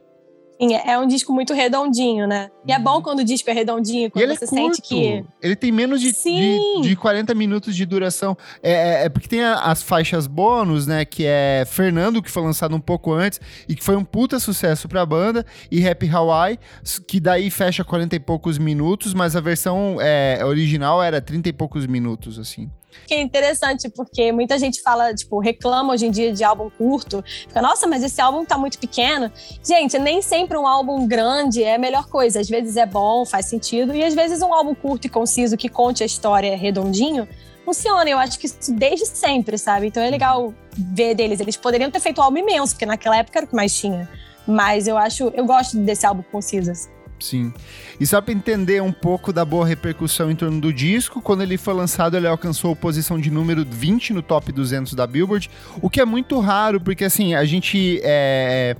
Sim, 0.61 0.75
é 0.75 0.99
um 0.99 1.07
disco 1.07 1.33
muito 1.33 1.55
redondinho, 1.55 2.27
né? 2.27 2.51
E 2.67 2.71
é 2.71 2.77
bom 2.77 2.97
uhum. 2.97 3.01
quando 3.01 3.19
o 3.21 3.23
disco 3.23 3.49
é 3.49 3.53
redondinho, 3.53 4.11
quando 4.11 4.27
você 4.27 4.43
é 4.43 4.47
sente 4.47 4.79
que. 4.79 5.25
Ele 5.41 5.55
tem 5.55 5.71
menos 5.71 5.99
de, 5.99 6.11
de, 6.11 6.81
de, 6.83 6.95
40 6.95 7.33
minutos 7.33 7.75
de 7.75 7.83
duração. 7.83 8.37
É, 8.61 8.71
é, 8.71 9.05
é 9.05 9.09
porque 9.09 9.27
tem 9.27 9.41
a, 9.41 9.55
as 9.55 9.81
faixas 9.81 10.27
bônus, 10.27 10.85
né? 10.85 11.03
Que 11.03 11.25
é 11.25 11.63
Fernando, 11.65 12.21
que 12.21 12.29
foi 12.29 12.43
lançado 12.43 12.75
um 12.75 12.79
pouco 12.79 13.11
antes 13.11 13.41
e 13.67 13.73
que 13.73 13.83
foi 13.83 13.95
um 13.95 14.03
puta 14.03 14.39
sucesso 14.39 14.87
pra 14.87 15.03
banda, 15.03 15.43
e 15.71 15.87
Happy 15.87 16.07
Hawaii, 16.07 16.59
que 17.07 17.19
daí 17.19 17.49
fecha 17.49 17.83
40 17.83 18.15
e 18.15 18.19
poucos 18.19 18.59
minutos, 18.59 19.15
mas 19.15 19.35
a 19.35 19.41
versão 19.41 19.97
é, 19.99 20.45
original 20.45 21.01
era 21.01 21.19
30 21.19 21.49
e 21.49 21.53
poucos 21.53 21.87
minutos, 21.87 22.37
assim 22.37 22.69
que 23.07 23.13
é 23.13 23.21
interessante, 23.21 23.89
porque 23.89 24.31
muita 24.31 24.57
gente 24.57 24.81
fala, 24.81 25.13
tipo, 25.13 25.39
reclama 25.39 25.93
hoje 25.93 26.07
em 26.07 26.11
dia 26.11 26.31
de 26.33 26.43
álbum 26.43 26.69
curto. 26.69 27.23
Fica, 27.47 27.61
nossa, 27.61 27.87
mas 27.87 28.03
esse 28.03 28.21
álbum 28.21 28.45
tá 28.45 28.57
muito 28.57 28.77
pequeno. 28.77 29.31
Gente, 29.63 29.97
nem 29.99 30.21
sempre 30.21 30.57
um 30.57 30.67
álbum 30.67 31.07
grande 31.07 31.63
é 31.63 31.75
a 31.75 31.79
melhor 31.79 32.07
coisa. 32.07 32.39
Às 32.39 32.49
vezes 32.49 32.77
é 32.77 32.85
bom, 32.85 33.25
faz 33.25 33.45
sentido, 33.47 33.95
e 33.95 34.03
às 34.03 34.13
vezes 34.13 34.41
um 34.41 34.53
álbum 34.53 34.73
curto 34.73 35.05
e 35.05 35.09
conciso 35.09 35.57
que 35.57 35.69
conte 35.69 36.03
a 36.03 36.05
história 36.05 36.55
redondinho 36.55 37.27
funciona. 37.65 38.09
Eu 38.09 38.17
acho 38.17 38.39
que 38.39 38.45
isso 38.45 38.73
desde 38.73 39.05
sempre, 39.05 39.57
sabe? 39.57 39.87
Então 39.87 40.01
é 40.01 40.09
legal 40.09 40.53
ver 40.75 41.15
deles. 41.15 41.39
Eles 41.39 41.55
poderiam 41.57 41.89
ter 41.89 41.99
feito 41.99 42.19
um 42.19 42.23
álbum 42.23 42.37
imenso, 42.37 42.73
porque 42.73 42.85
naquela 42.85 43.17
época 43.17 43.39
era 43.39 43.45
o 43.45 43.49
que 43.49 43.55
mais 43.55 43.73
tinha. 43.75 44.09
Mas 44.47 44.87
eu 44.87 44.97
acho, 44.97 45.31
eu 45.35 45.45
gosto 45.45 45.77
desse 45.77 46.05
álbum 46.05 46.23
conciso. 46.31 46.89
Sim. 47.21 47.53
E 47.99 48.05
só 48.05 48.19
para 48.19 48.33
entender 48.33 48.81
um 48.81 48.91
pouco 48.91 49.31
da 49.31 49.45
boa 49.45 49.65
repercussão 49.65 50.31
em 50.31 50.35
torno 50.35 50.59
do 50.59 50.73
disco, 50.73 51.21
quando 51.21 51.43
ele 51.43 51.57
foi 51.57 51.73
lançado, 51.73 52.17
ele 52.17 52.27
alcançou 52.27 52.73
a 52.73 52.75
posição 52.75 53.19
de 53.19 53.29
número 53.29 53.63
20 53.63 54.13
no 54.13 54.21
top 54.21 54.51
200 54.51 54.93
da 54.93 55.05
Billboard, 55.05 55.49
o 55.81 55.89
que 55.89 56.01
é 56.01 56.05
muito 56.05 56.39
raro, 56.39 56.81
porque 56.81 57.05
assim, 57.05 57.35
a 57.35 57.45
gente 57.45 58.01
é, 58.03 58.75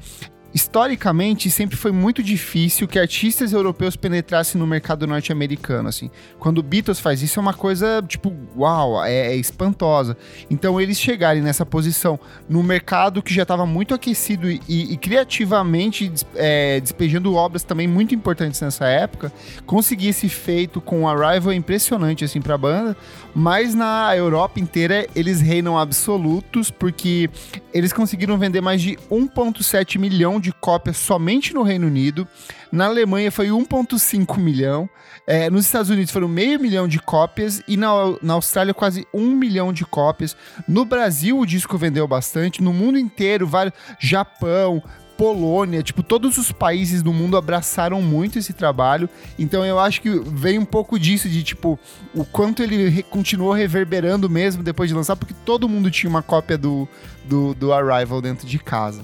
historicamente 0.54 1.50
sempre 1.50 1.78
foi 1.78 1.92
muito 1.92 2.22
difícil 2.22 2.88
que 2.88 3.00
artistas 3.00 3.54
europeus 3.54 3.96
penetrassem 3.96 4.60
no 4.60 4.68
mercado 4.68 5.08
norte-americano, 5.08 5.90
assim. 5.90 6.10
Quando 6.40 6.62
Beatles 6.62 7.00
faz 7.00 7.22
isso 7.22 7.40
é 7.40 7.42
uma 7.42 7.54
coisa, 7.54 8.04
tipo, 8.08 8.34
uau, 8.58 9.04
é, 9.04 9.28
é 9.28 9.36
espantosa. 9.36 10.18
Então 10.50 10.80
eles 10.80 11.00
chegarem 11.00 11.42
nessa 11.42 11.66
posição 11.66 12.20
no 12.50 12.62
mercado 12.62 13.22
que 13.22 13.34
já 13.34 13.44
estava 13.44 13.66
muito 13.66 13.94
aquecido 13.94 14.50
e, 14.50 14.62
e, 14.68 14.98
criativamente 14.98 16.12
é, 16.36 16.80
despejando 16.80 17.34
obras 17.36 17.64
também 17.64 17.88
muito 17.88 18.14
importantes 18.14 18.60
nessa 18.60 18.86
época, 18.88 19.32
conseguir 19.66 20.10
esse 20.10 20.28
feito 20.28 20.82
com 20.82 21.08
Arrival 21.08 21.52
é 21.52 21.56
impressionante, 21.56 22.26
assim, 22.26 22.42
pra 22.42 22.58
banda, 22.58 22.96
mas 23.34 23.74
na 23.74 24.16
Europa 24.16 24.60
inteira 24.60 25.08
eles 25.16 25.40
reinam 25.40 25.78
absolutos 25.78 26.70
porque 26.70 27.30
eles 27.74 27.94
conseguiram 27.94 28.38
vender 28.38 28.62
mais 28.62 28.82
de 28.82 28.98
1.7 29.10 29.98
milhão 29.98 30.41
de 30.42 30.52
cópias 30.52 30.98
somente 30.98 31.54
no 31.54 31.64
Reino 31.64 31.88
Unido. 31.88 32.28
Na 32.72 32.86
Alemanha 32.86 33.32
foi 33.32 33.48
1,5 33.48 34.38
milhão. 34.38 34.90
É, 35.28 35.50
nos 35.50 35.66
Estados 35.66 35.90
Unidos 35.90 36.12
foram 36.12 36.28
meio 36.28 36.60
milhão 36.60 36.88
de 36.88 37.00
cópias. 37.00 37.62
E 37.68 37.78
na, 37.78 37.94
na 38.22 38.34
Austrália 38.34 38.74
quase 38.74 39.08
um 39.14 39.36
milhão 39.36 39.72
de 39.72 39.86
cópias. 39.86 40.36
No 40.68 40.84
Brasil 40.84 41.40
o 41.40 41.46
disco 41.46 41.78
vendeu 41.78 42.08
bastante. 42.08 42.62
No 42.62 42.74
mundo 42.74 42.98
inteiro, 42.98 43.48
vários. 43.48 43.74
Japão, 44.00 44.84
Polônia, 45.22 45.84
tipo, 45.84 46.02
todos 46.02 46.40
os 46.40 46.52
países 46.52 47.04
do 47.04 47.14
mundo 47.14 47.38
abraçaram 47.38 48.02
muito 48.02 48.40
esse 48.40 48.54
trabalho. 48.54 49.08
Então 49.38 49.64
eu 49.64 49.78
acho 49.78 50.02
que 50.02 50.10
vem 50.10 50.58
um 50.58 50.66
pouco 50.66 50.98
disso, 50.98 51.30
de 51.30 51.44
tipo, 51.44 51.80
o 52.16 52.26
quanto 52.26 52.64
ele 52.64 52.90
re 52.90 53.04
continuou 53.04 53.54
reverberando 53.54 54.28
mesmo 54.28 54.64
depois 54.64 54.90
de 54.90 54.96
lançar, 54.96 55.16
porque 55.16 55.36
todo 55.46 55.70
mundo 55.70 55.92
tinha 55.92 56.10
uma 56.10 56.24
cópia 56.24 56.58
do, 56.58 56.88
do, 57.26 57.54
do 57.54 57.72
Arrival 57.72 58.20
dentro 58.20 58.48
de 58.48 58.58
casa. 58.58 59.04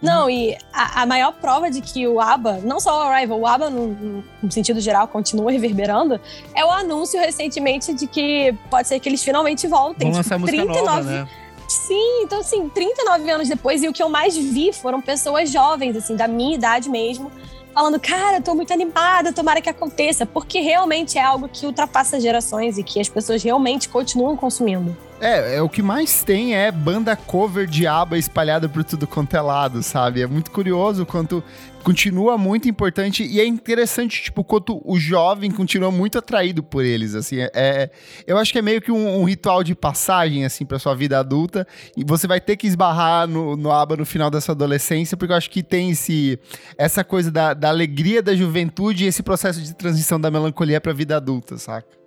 Não, 0.00 0.30
e 0.30 0.56
a, 0.72 1.02
a, 1.02 1.06
maior 1.06 1.32
prova 1.32 1.70
de 1.70 1.82
que 1.82 2.08
o 2.08 2.18
ABBA, 2.18 2.60
não 2.64 2.80
só 2.80 2.98
o 2.98 3.02
Arrival, 3.02 3.38
o 3.38 3.46
ABBA 3.46 3.68
no, 3.68 4.22
no, 4.42 4.50
sentido 4.50 4.80
geral 4.80 5.06
continua 5.06 5.52
reverberando, 5.52 6.18
é 6.54 6.64
o 6.64 6.70
anúncio 6.70 7.20
recentemente 7.20 7.92
de 7.92 8.06
que 8.06 8.54
pode 8.70 8.88
ser 8.88 8.98
que 8.98 9.08
eles 9.08 9.22
finalmente 9.22 9.66
voltem. 9.66 10.10
Vão 10.10 10.22
tipo, 10.22 10.34
lançar 10.34 10.46
39, 10.46 10.86
nova, 10.86 11.02
né? 11.02 11.28
Sim, 11.68 12.22
então 12.22 12.40
assim, 12.40 12.68
39 12.70 13.30
anos 13.30 13.48
depois, 13.48 13.82
e 13.82 13.88
o 13.88 13.92
que 13.92 14.02
eu 14.02 14.08
mais 14.08 14.36
vi 14.36 14.72
foram 14.72 15.02
pessoas 15.02 15.50
jovens, 15.50 15.94
assim, 15.94 16.16
da 16.16 16.26
minha 16.26 16.54
idade 16.54 16.88
mesmo, 16.88 17.30
falando, 17.74 18.00
cara, 18.00 18.40
tô 18.40 18.54
muito 18.54 18.72
animada, 18.72 19.32
tomara 19.32 19.60
que 19.60 19.68
aconteça, 19.68 20.24
porque 20.24 20.60
realmente 20.60 21.18
é 21.18 21.22
algo 21.22 21.46
que 21.46 21.66
ultrapassa 21.66 22.18
gerações 22.18 22.78
e 22.78 22.82
que 22.82 22.98
as 23.00 23.08
pessoas 23.08 23.42
realmente 23.42 23.88
continuam 23.88 24.34
consumindo. 24.36 24.96
É, 25.20 25.56
é, 25.56 25.62
o 25.62 25.68
que 25.68 25.82
mais 25.82 26.24
tem 26.24 26.56
é 26.56 26.72
banda 26.72 27.14
cover 27.14 27.66
de 27.66 27.86
aba 27.86 28.16
espalhada 28.16 28.70
por 28.70 28.82
tudo 28.82 29.06
quanto 29.06 29.36
é 29.36 29.40
lado, 29.40 29.82
sabe? 29.82 30.22
É 30.22 30.26
muito 30.26 30.50
curioso 30.50 31.04
quanto 31.04 31.44
continua 31.82 32.38
muito 32.38 32.70
importante 32.70 33.22
e 33.22 33.38
é 33.38 33.44
interessante, 33.44 34.22
tipo, 34.22 34.42
quanto 34.42 34.80
o 34.82 34.98
jovem 34.98 35.50
continua 35.50 35.90
muito 35.90 36.16
atraído 36.16 36.62
por 36.62 36.84
eles, 36.84 37.14
assim, 37.14 37.38
é, 37.38 37.50
é 37.54 37.90
eu 38.26 38.38
acho 38.38 38.50
que 38.50 38.58
é 38.58 38.62
meio 38.62 38.80
que 38.80 38.90
um, 38.90 39.20
um 39.20 39.24
ritual 39.24 39.62
de 39.62 39.74
passagem, 39.74 40.46
assim, 40.46 40.64
pra 40.64 40.78
sua 40.78 40.94
vida 40.94 41.18
adulta 41.18 41.66
e 41.94 42.02
você 42.02 42.26
vai 42.26 42.40
ter 42.40 42.56
que 42.56 42.66
esbarrar 42.66 43.28
no, 43.28 43.56
no 43.56 43.70
aba 43.70 43.96
no 43.96 44.06
final 44.06 44.30
da 44.30 44.40
sua 44.40 44.54
adolescência, 44.54 45.18
porque 45.18 45.32
eu 45.32 45.36
acho 45.36 45.50
que 45.50 45.62
tem 45.62 45.90
esse, 45.90 46.38
essa 46.78 47.04
coisa 47.04 47.30
da, 47.30 47.52
da 47.52 47.68
alegria 47.68 48.22
da 48.22 48.34
juventude 48.34 49.04
e 49.04 49.08
esse 49.08 49.22
processo 49.22 49.60
de 49.60 49.74
transição 49.74 50.18
da 50.18 50.30
melancolia 50.30 50.80
pra 50.80 50.94
vida 50.94 51.14
adulta, 51.16 51.58
saca? 51.58 52.00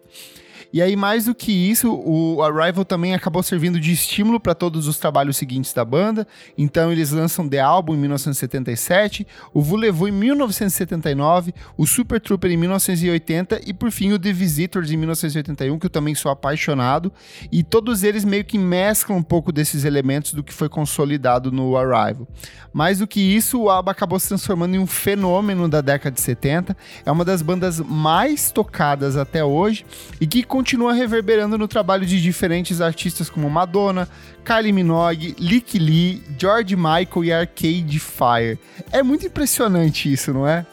E 0.73 0.81
aí, 0.81 0.95
mais 0.95 1.25
do 1.25 1.35
que 1.35 1.51
isso, 1.51 1.93
o 1.93 2.41
Arrival 2.41 2.83
também 2.83 3.13
acabou 3.13 3.43
servindo 3.43 3.79
de 3.79 3.91
estímulo 3.91 4.39
para 4.39 4.55
todos 4.55 4.87
os 4.87 4.97
trabalhos 4.97 5.37
seguintes 5.37 5.71
da 5.71 5.85
banda. 5.85 6.27
Então, 6.57 6.91
eles 6.91 7.11
lançam 7.11 7.47
The 7.47 7.59
Album 7.59 7.93
em 7.93 7.99
1977, 7.99 9.27
o 9.53 9.61
Voulez-Vous 9.61 10.09
em 10.09 10.11
1979, 10.11 11.53
o 11.77 11.85
Super 11.85 12.19
Trooper 12.19 12.49
em 12.49 12.57
1980 12.57 13.61
e, 13.67 13.71
por 13.71 13.91
fim, 13.91 14.13
o 14.13 14.19
The 14.19 14.33
Visitors 14.33 14.89
em 14.89 14.97
1981, 14.97 15.77
que 15.77 15.85
eu 15.85 15.91
também 15.91 16.15
sou 16.15 16.31
apaixonado. 16.31 17.13
E 17.51 17.61
todos 17.61 18.01
eles 18.01 18.25
meio 18.25 18.43
que 18.43 18.57
mesclam 18.57 19.19
um 19.19 19.23
pouco 19.23 19.51
desses 19.51 19.85
elementos 19.85 20.33
do 20.33 20.43
que 20.43 20.51
foi 20.51 20.69
consolidado 20.69 21.51
no 21.51 21.77
Arrival. 21.77 22.27
Mais 22.73 22.97
do 22.97 23.05
que 23.05 23.21
isso, 23.21 23.61
o 23.61 23.69
ABBA 23.69 23.91
acabou 23.91 24.19
se 24.19 24.29
transformando 24.29 24.73
em 24.73 24.79
um 24.79 24.87
fenômeno 24.87 25.69
da 25.69 25.81
década 25.81 26.15
de 26.15 26.21
70. 26.21 26.75
É 27.05 27.11
uma 27.11 27.23
das 27.23 27.43
bandas 27.43 27.79
mais 27.79 28.49
tocadas 28.49 29.15
até 29.15 29.45
hoje 29.45 29.85
e 30.19 30.25
que 30.25 30.41
continua 30.41 30.62
reverberando 30.93 31.57
no 31.57 31.67
trabalho 31.67 32.05
de 32.05 32.21
diferentes 32.21 32.81
artistas 32.81 33.29
como 33.29 33.49
Madonna, 33.49 34.07
Kylie 34.43 34.71
Minogue, 34.71 35.35
Lick 35.39 35.77
Lee, 35.77 36.23
George 36.37 36.75
Michael 36.75 37.23
e 37.23 37.33
Arcade 37.33 37.99
Fire. 37.99 38.59
É 38.91 39.03
muito 39.03 39.25
impressionante 39.25 40.11
isso, 40.11 40.33
não 40.33 40.47
é? 40.47 40.65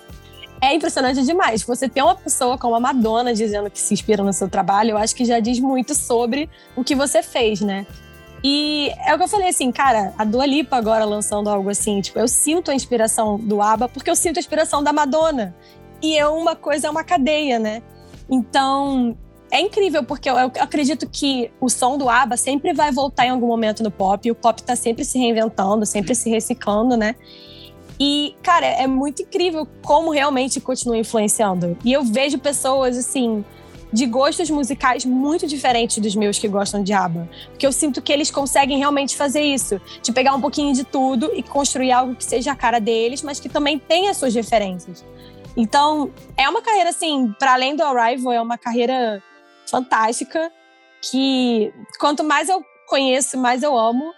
É 0.61 0.75
impressionante 0.75 1.25
demais. 1.25 1.63
Você 1.63 1.89
ter 1.89 2.03
uma 2.03 2.15
pessoa 2.15 2.59
como 2.59 2.75
a 2.75 2.81
Madonna 2.81 3.33
dizendo 3.33 3.71
que 3.71 3.81
se 3.81 3.95
inspira 3.95 4.23
no 4.23 4.33
seu 4.33 4.49
trabalho, 4.49 4.91
eu 4.91 4.99
acho 4.99 5.15
que 5.17 5.25
já 5.25 5.41
diz 5.41 5.59
muito 5.59 5.95
sobre 5.95 6.51
o 6.77 6.85
que 6.85 6.95
você 6.95 7.23
fez, 7.23 7.61
né? 7.61 7.87
E 8.43 8.91
é 9.07 9.15
o 9.15 9.19
que 9.19 9.25
eu 9.25 9.29
falei 9.29 9.49
assim, 9.49 9.71
cara, 9.71 10.15
a 10.19 10.25
Dua 10.25 10.47
Lipa 10.47 10.77
agora 10.77 11.05
lançando 11.05 11.49
algo 11.49 11.69
assim, 11.69 12.01
tipo, 12.01 12.19
eu 12.19 12.29
sinto 12.29 12.71
a 12.71 12.75
inspiração 12.75 13.39
do 13.39 13.61
ABBA 13.61 13.89
porque 13.89 14.11
eu 14.11 14.17
sinto 14.17 14.39
a 14.39 14.41
inspiração 14.41 14.83
da 14.83 14.93
Madonna. 14.93 15.55
E 16.03 16.17
é 16.17 16.27
uma 16.27 16.57
coisa, 16.57 16.87
é 16.87 16.91
uma 16.91 17.05
cadeia, 17.05 17.59
né? 17.59 17.83
Então, 18.31 19.17
é 19.51 19.61
incrível, 19.61 20.05
porque 20.05 20.31
eu, 20.31 20.39
eu, 20.39 20.53
acredito 20.61 21.09
que 21.09 21.51
o 21.61 21.69
som 21.69 21.99
do 21.99 22.09
ABBA 22.09 22.37
sempre 22.37 22.73
vai 22.73 22.93
voltar 22.93 23.27
em 23.27 23.31
algum 23.31 23.49
momento 23.49 23.83
no 23.83 23.91
pop. 23.91 24.27
E 24.27 24.31
o 24.31 24.35
pop 24.35 24.63
tá 24.63 24.77
sempre 24.77 25.05
se 25.05 25.19
reinventando, 25.19 25.85
sempre 25.85 26.15
se 26.15 26.31
reciclando, 26.31 26.97
né? 26.97 27.17
E, 27.99 28.35
cara, 28.43 28.65
é 28.65 28.87
muito 28.87 29.23
incrível 29.23 29.67
como 29.83 30.11
realmente 30.11 30.61
continua 30.61 30.97
influenciando. 30.97 31.77
E 31.85 31.93
eu 31.93 32.03
vejo 32.03 32.39
pessoas, 32.39 32.97
assim, 32.97 33.45
de 33.93 34.07
gostos 34.07 34.49
musicais 34.49 35.05
muito 35.05 35.47
diferentes 35.47 35.99
dos 35.99 36.15
meus 36.15 36.39
que 36.39 36.47
gostam 36.47 36.83
de 36.83 36.93
ABBA. 36.93 37.29
Porque 37.51 37.67
eu 37.67 37.73
sinto 37.73 38.01
que 38.01 38.13
eles 38.13 38.31
conseguem 38.31 38.79
realmente 38.79 39.17
fazer 39.17 39.43
isso. 39.43 39.81
De 40.01 40.13
pegar 40.13 40.33
um 40.35 40.41
pouquinho 40.41 40.73
de 40.73 40.85
tudo 40.85 41.31
e 41.35 41.43
construir 41.43 41.91
algo 41.93 42.15
que 42.15 42.25
seja 42.25 42.53
a 42.53 42.57
cara 42.57 42.79
deles, 42.79 43.23
mas 43.23 43.41
que 43.41 43.49
também 43.49 43.79
tenha 43.79 44.15
suas 44.15 44.35
referências. 44.35 45.05
Então, 45.57 46.11
é 46.37 46.49
uma 46.49 46.63
carreira, 46.63 46.91
assim, 46.91 47.35
para 47.39 47.55
além 47.55 47.75
do 47.75 47.83
Arrival, 47.83 48.33
é 48.33 48.41
uma 48.41 48.57
carreira 48.57 49.21
fantástica, 49.71 50.51
que 51.03 51.73
quanto 51.99 52.23
mais 52.25 52.49
eu 52.49 52.63
conheço, 52.87 53.39
mais 53.39 53.63
eu 53.63 53.79
amo. 53.79 54.13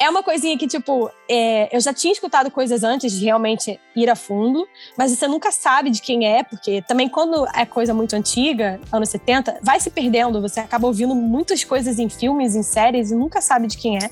É 0.00 0.08
uma 0.10 0.22
coisinha 0.22 0.58
que, 0.58 0.66
tipo, 0.66 1.10
é, 1.28 1.74
eu 1.74 1.80
já 1.80 1.94
tinha 1.94 2.12
escutado 2.12 2.50
coisas 2.50 2.82
antes 2.82 3.12
de 3.12 3.24
realmente 3.24 3.78
ir 3.94 4.10
a 4.10 4.16
fundo, 4.16 4.66
mas 4.98 5.12
você 5.12 5.28
nunca 5.28 5.52
sabe 5.52 5.90
de 5.90 6.02
quem 6.02 6.26
é, 6.26 6.42
porque 6.42 6.82
também 6.82 7.08
quando 7.08 7.46
é 7.54 7.64
coisa 7.64 7.94
muito 7.94 8.16
antiga, 8.16 8.80
anos 8.90 9.10
70, 9.10 9.60
vai 9.62 9.78
se 9.78 9.90
perdendo, 9.90 10.40
você 10.40 10.58
acaba 10.58 10.88
ouvindo 10.88 11.14
muitas 11.14 11.62
coisas 11.62 12.00
em 12.00 12.08
filmes, 12.08 12.56
em 12.56 12.64
séries 12.64 13.12
e 13.12 13.14
nunca 13.14 13.40
sabe 13.40 13.68
de 13.68 13.76
quem 13.76 13.96
é. 13.98 14.10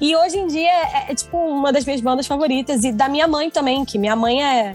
E 0.00 0.16
hoje 0.16 0.38
em 0.38 0.46
dia 0.46 0.70
é, 0.70 1.06
é 1.10 1.14
tipo 1.14 1.36
uma 1.36 1.70
das 1.70 1.84
minhas 1.84 2.00
bandas 2.00 2.26
favoritas 2.26 2.82
e 2.84 2.90
da 2.90 3.06
minha 3.06 3.28
mãe 3.28 3.50
também, 3.50 3.84
que 3.84 3.98
minha 3.98 4.16
mãe 4.16 4.42
é 4.42 4.74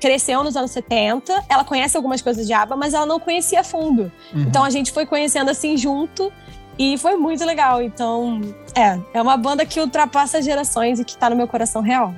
cresceu 0.00 0.42
nos 0.44 0.56
anos 0.56 0.70
70, 0.70 1.44
ela 1.48 1.64
conhece 1.64 1.96
algumas 1.96 2.22
coisas 2.22 2.46
de 2.46 2.52
ABBA, 2.52 2.76
mas 2.76 2.94
ela 2.94 3.06
não 3.06 3.18
conhecia 3.18 3.64
fundo. 3.64 4.10
Uhum. 4.32 4.42
Então 4.42 4.64
a 4.64 4.70
gente 4.70 4.92
foi 4.92 5.06
conhecendo 5.06 5.50
assim 5.50 5.76
junto 5.76 6.32
e 6.78 6.96
foi 6.96 7.16
muito 7.16 7.44
legal. 7.44 7.82
Então, 7.82 8.40
é, 8.74 8.98
é 9.12 9.20
uma 9.20 9.36
banda 9.36 9.66
que 9.66 9.80
ultrapassa 9.80 10.40
gerações 10.40 11.00
e 11.00 11.04
que 11.04 11.16
tá 11.16 11.28
no 11.28 11.36
meu 11.36 11.48
coração 11.48 11.82
real. 11.82 12.14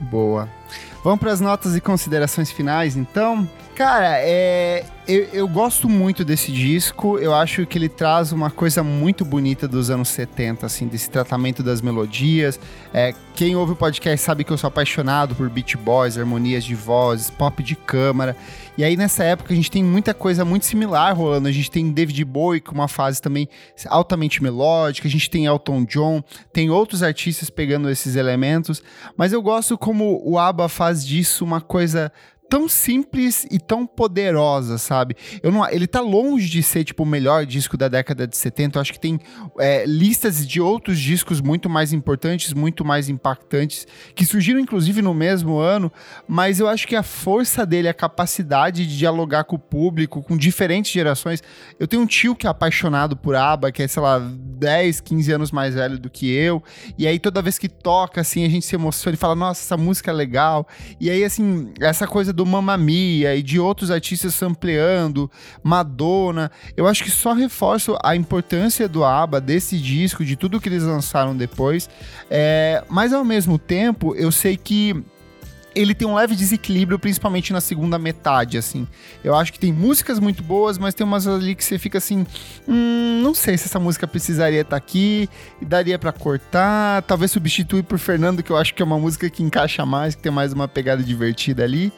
Boa. 0.00 0.48
Vamos 1.02 1.20
para 1.20 1.32
as 1.32 1.40
notas 1.40 1.76
e 1.76 1.80
considerações 1.80 2.50
finais, 2.50 2.96
então. 2.96 3.48
Cara, 3.74 4.20
é, 4.20 4.84
eu, 5.06 5.24
eu, 5.32 5.48
gosto 5.48 5.88
muito 5.88 6.24
desse 6.24 6.52
disco. 6.52 7.18
Eu 7.18 7.34
acho 7.34 7.66
que 7.66 7.76
ele 7.76 7.88
traz 7.88 8.30
uma 8.30 8.48
coisa 8.48 8.84
muito 8.84 9.24
bonita 9.24 9.66
dos 9.66 9.90
anos 9.90 10.10
70, 10.10 10.64
assim, 10.64 10.86
desse 10.86 11.10
tratamento 11.10 11.60
das 11.60 11.82
melodias. 11.82 12.58
É, 12.92 13.12
quem 13.34 13.56
ouve 13.56 13.72
o 13.72 13.76
podcast 13.76 14.24
sabe 14.24 14.44
que 14.44 14.52
eu 14.52 14.56
sou 14.56 14.68
apaixonado 14.68 15.34
por 15.34 15.50
beat 15.50 15.76
boys, 15.76 16.16
harmonias 16.16 16.62
de 16.62 16.76
vozes, 16.76 17.30
pop 17.30 17.64
de 17.64 17.74
câmara. 17.74 18.36
E 18.78 18.84
aí, 18.84 18.96
nessa 18.96 19.24
época, 19.24 19.52
a 19.52 19.56
gente 19.56 19.72
tem 19.72 19.82
muita 19.82 20.14
coisa 20.14 20.44
muito 20.44 20.66
similar 20.66 21.16
rolando. 21.16 21.48
A 21.48 21.52
gente 21.52 21.70
tem 21.70 21.90
David 21.90 22.24
Bowie 22.24 22.60
com 22.60 22.74
uma 22.74 22.88
fase 22.88 23.20
também 23.20 23.48
altamente 23.86 24.40
melódica. 24.40 25.08
A 25.08 25.10
gente 25.10 25.28
tem 25.28 25.46
Elton 25.46 25.84
John, 25.84 26.22
tem 26.52 26.70
outros 26.70 27.02
artistas 27.02 27.50
pegando 27.50 27.90
esses 27.90 28.14
elementos. 28.14 28.82
Mas 29.16 29.32
eu 29.32 29.42
gosto 29.42 29.76
como 29.76 30.22
o 30.24 30.38
ABBA 30.38 30.68
faz 30.68 31.04
disso 31.04 31.44
uma 31.44 31.60
coisa 31.60 32.12
tão 32.54 32.68
simples 32.68 33.44
e 33.50 33.58
tão 33.58 33.84
poderosa, 33.84 34.78
sabe? 34.78 35.16
Eu 35.42 35.50
não, 35.50 35.68
ele 35.68 35.88
tá 35.88 36.00
longe 36.00 36.48
de 36.48 36.62
ser, 36.62 36.84
tipo, 36.84 37.02
o 37.02 37.06
melhor 37.06 37.44
disco 37.44 37.76
da 37.76 37.88
década 37.88 38.28
de 38.28 38.36
70. 38.36 38.78
Eu 38.78 38.80
acho 38.80 38.92
que 38.92 39.00
tem 39.00 39.18
é, 39.58 39.84
listas 39.84 40.46
de 40.46 40.60
outros 40.60 41.00
discos 41.00 41.40
muito 41.40 41.68
mais 41.68 41.92
importantes, 41.92 42.52
muito 42.52 42.84
mais 42.84 43.08
impactantes, 43.08 43.88
que 44.14 44.24
surgiram, 44.24 44.60
inclusive, 44.60 45.02
no 45.02 45.12
mesmo 45.12 45.58
ano, 45.58 45.92
mas 46.28 46.60
eu 46.60 46.68
acho 46.68 46.86
que 46.86 46.94
a 46.94 47.02
força 47.02 47.66
dele, 47.66 47.88
a 47.88 47.94
capacidade 47.94 48.86
de 48.86 48.98
dialogar 48.98 49.42
com 49.42 49.56
o 49.56 49.58
público, 49.58 50.22
com 50.22 50.36
diferentes 50.36 50.92
gerações. 50.92 51.42
Eu 51.76 51.88
tenho 51.88 52.02
um 52.02 52.06
tio 52.06 52.36
que 52.36 52.46
é 52.46 52.50
apaixonado 52.50 53.16
por 53.16 53.34
ABBA, 53.34 53.72
que 53.72 53.82
é, 53.82 53.88
sei 53.88 54.00
lá, 54.00 54.20
10, 54.20 55.00
15 55.00 55.32
anos 55.32 55.50
mais 55.50 55.74
velho 55.74 55.98
do 55.98 56.08
que 56.08 56.32
eu, 56.32 56.62
e 56.96 57.08
aí 57.08 57.18
toda 57.18 57.42
vez 57.42 57.58
que 57.58 57.68
toca, 57.68 58.20
assim, 58.20 58.44
a 58.44 58.48
gente 58.48 58.64
se 58.64 58.76
emociona 58.76 59.16
e 59.16 59.18
fala, 59.18 59.34
nossa, 59.34 59.60
essa 59.60 59.76
música 59.76 60.12
é 60.12 60.14
legal. 60.14 60.68
E 61.00 61.10
aí, 61.10 61.24
assim, 61.24 61.72
essa 61.80 62.06
coisa 62.06 62.32
do 62.32 62.43
Mamma 62.46 62.76
Mia 62.76 63.34
e 63.34 63.42
de 63.42 63.58
outros 63.58 63.90
artistas 63.90 64.34
sampleando, 64.34 65.30
Madonna. 65.62 66.50
Eu 66.76 66.86
acho 66.86 67.04
que 67.04 67.10
só 67.10 67.32
reforço 67.32 67.96
a 68.02 68.14
importância 68.16 68.88
do 68.88 69.04
ABBA, 69.04 69.40
desse 69.40 69.78
disco, 69.78 70.24
de 70.24 70.36
tudo 70.36 70.60
que 70.60 70.68
eles 70.68 70.82
lançaram 70.82 71.36
depois. 71.36 71.88
É, 72.30 72.82
mas 72.88 73.12
ao 73.12 73.24
mesmo 73.24 73.58
tempo, 73.58 74.14
eu 74.14 74.30
sei 74.32 74.56
que 74.56 75.04
ele 75.74 75.94
tem 75.94 76.06
um 76.06 76.14
leve 76.14 76.36
desequilíbrio, 76.36 76.98
principalmente 76.98 77.52
na 77.52 77.60
segunda 77.60 77.98
metade, 77.98 78.56
assim. 78.56 78.86
Eu 79.22 79.34
acho 79.34 79.52
que 79.52 79.58
tem 79.58 79.72
músicas 79.72 80.18
muito 80.20 80.42
boas, 80.42 80.78
mas 80.78 80.94
tem 80.94 81.04
umas 81.04 81.26
ali 81.26 81.54
que 81.54 81.64
você 81.64 81.78
fica 81.78 81.98
assim, 81.98 82.24
hum, 82.66 83.20
não 83.22 83.34
sei 83.34 83.58
se 83.58 83.66
essa 83.66 83.80
música 83.80 84.06
precisaria 84.06 84.60
estar 84.60 84.70
tá 84.70 84.76
aqui, 84.76 85.28
daria 85.60 85.98
para 85.98 86.12
cortar, 86.12 87.02
talvez 87.02 87.30
substituir 87.32 87.82
por 87.82 87.98
Fernando, 87.98 88.42
que 88.42 88.50
eu 88.50 88.56
acho 88.56 88.74
que 88.74 88.82
é 88.82 88.84
uma 88.84 88.98
música 88.98 89.28
que 89.28 89.42
encaixa 89.42 89.84
mais, 89.84 90.14
que 90.14 90.22
tem 90.22 90.32
mais 90.32 90.52
uma 90.52 90.68
pegada 90.68 91.02
divertida 91.02 91.64
ali. 91.64 91.92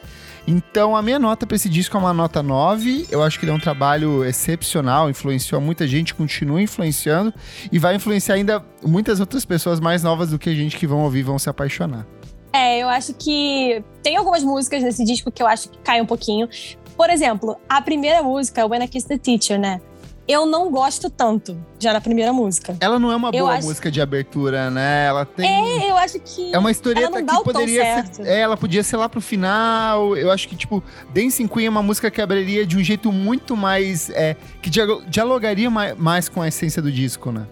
Então, 0.47 0.95
a 0.95 1.01
minha 1.01 1.19
nota 1.19 1.45
para 1.45 1.57
esse 1.57 1.67
disco 1.67 1.97
é 1.97 1.99
uma 1.99 2.13
nota 2.13 2.41
9. 2.41 3.07
Eu 3.11 3.21
acho 3.21 3.37
que 3.37 3.43
ele 3.43 3.51
é 3.51 3.53
um 3.53 3.59
trabalho 3.59 4.23
excepcional, 4.23 5.09
influenciou 5.09 5.59
muita 5.59 5.85
gente, 5.85 6.15
continua 6.15 6.61
influenciando 6.61 7.33
e 7.69 7.77
vai 7.77 7.95
influenciar 7.95 8.35
ainda 8.35 8.63
muitas 8.81 9.19
outras 9.19 9.43
pessoas 9.43 9.81
mais 9.81 10.03
novas 10.03 10.29
do 10.29 10.39
que 10.39 10.49
a 10.49 10.53
gente 10.53 10.77
que 10.77 10.87
vão 10.87 10.99
ouvir 10.99 11.21
vão 11.21 11.37
se 11.37 11.49
apaixonar. 11.49 12.07
É, 12.53 12.81
eu 12.81 12.87
acho 12.87 13.13
que 13.13 13.83
tem 14.01 14.15
algumas 14.15 14.41
músicas 14.41 14.81
nesse 14.81 15.03
disco 15.03 15.29
que 15.29 15.43
eu 15.43 15.47
acho 15.47 15.69
que 15.69 15.77
caem 15.79 16.01
um 16.01 16.05
pouquinho. 16.05 16.47
Por 16.95 17.09
exemplo, 17.09 17.57
a 17.67 17.81
primeira 17.81 18.23
música, 18.23 18.65
When 18.65 18.83
I 18.83 18.87
Kiss 18.87 19.05
the 19.05 19.17
Teacher, 19.17 19.59
né? 19.59 19.81
Eu 20.27 20.45
não 20.45 20.69
gosto 20.69 21.09
tanto, 21.09 21.57
já 21.79 21.93
na 21.93 22.01
primeira 22.01 22.33
música. 22.33 22.75
Ela 22.79 22.99
não 22.99 23.11
é 23.11 23.15
uma 23.15 23.31
boa 23.31 23.53
acho... 23.53 23.67
música 23.67 23.89
de 23.89 24.01
abertura, 24.01 24.69
né? 24.69 25.05
Ela 25.05 25.25
tem. 25.25 25.47
É, 25.85 25.89
eu 25.89 25.97
acho 25.97 26.19
que. 26.19 26.53
É 26.53 26.59
uma 26.59 26.69
historieta 26.69 27.23
que 27.23 27.43
poderia 27.43 28.05
ser. 28.05 28.27
É, 28.27 28.39
ela 28.39 28.57
podia 28.57 28.83
ser 28.83 28.97
lá 28.97 29.07
pro 29.07 29.21
final. 29.21 30.17
Eu 30.17 30.29
acho 30.29 30.47
que, 30.49 30.55
tipo, 30.55 30.83
Dancing 31.13 31.47
Queen 31.47 31.67
é 31.67 31.69
uma 31.69 31.83
música 31.83 32.11
que 32.11 32.21
abriria 32.21 32.65
de 32.65 32.77
um 32.77 32.83
jeito 32.83 33.11
muito 33.11 33.55
mais. 33.55 34.09
É, 34.09 34.35
que 34.61 34.69
dialogaria 35.07 35.69
mais 35.69 36.27
com 36.27 36.41
a 36.41 36.47
essência 36.47 36.81
do 36.81 36.91
disco, 36.91 37.31
né? 37.31 37.47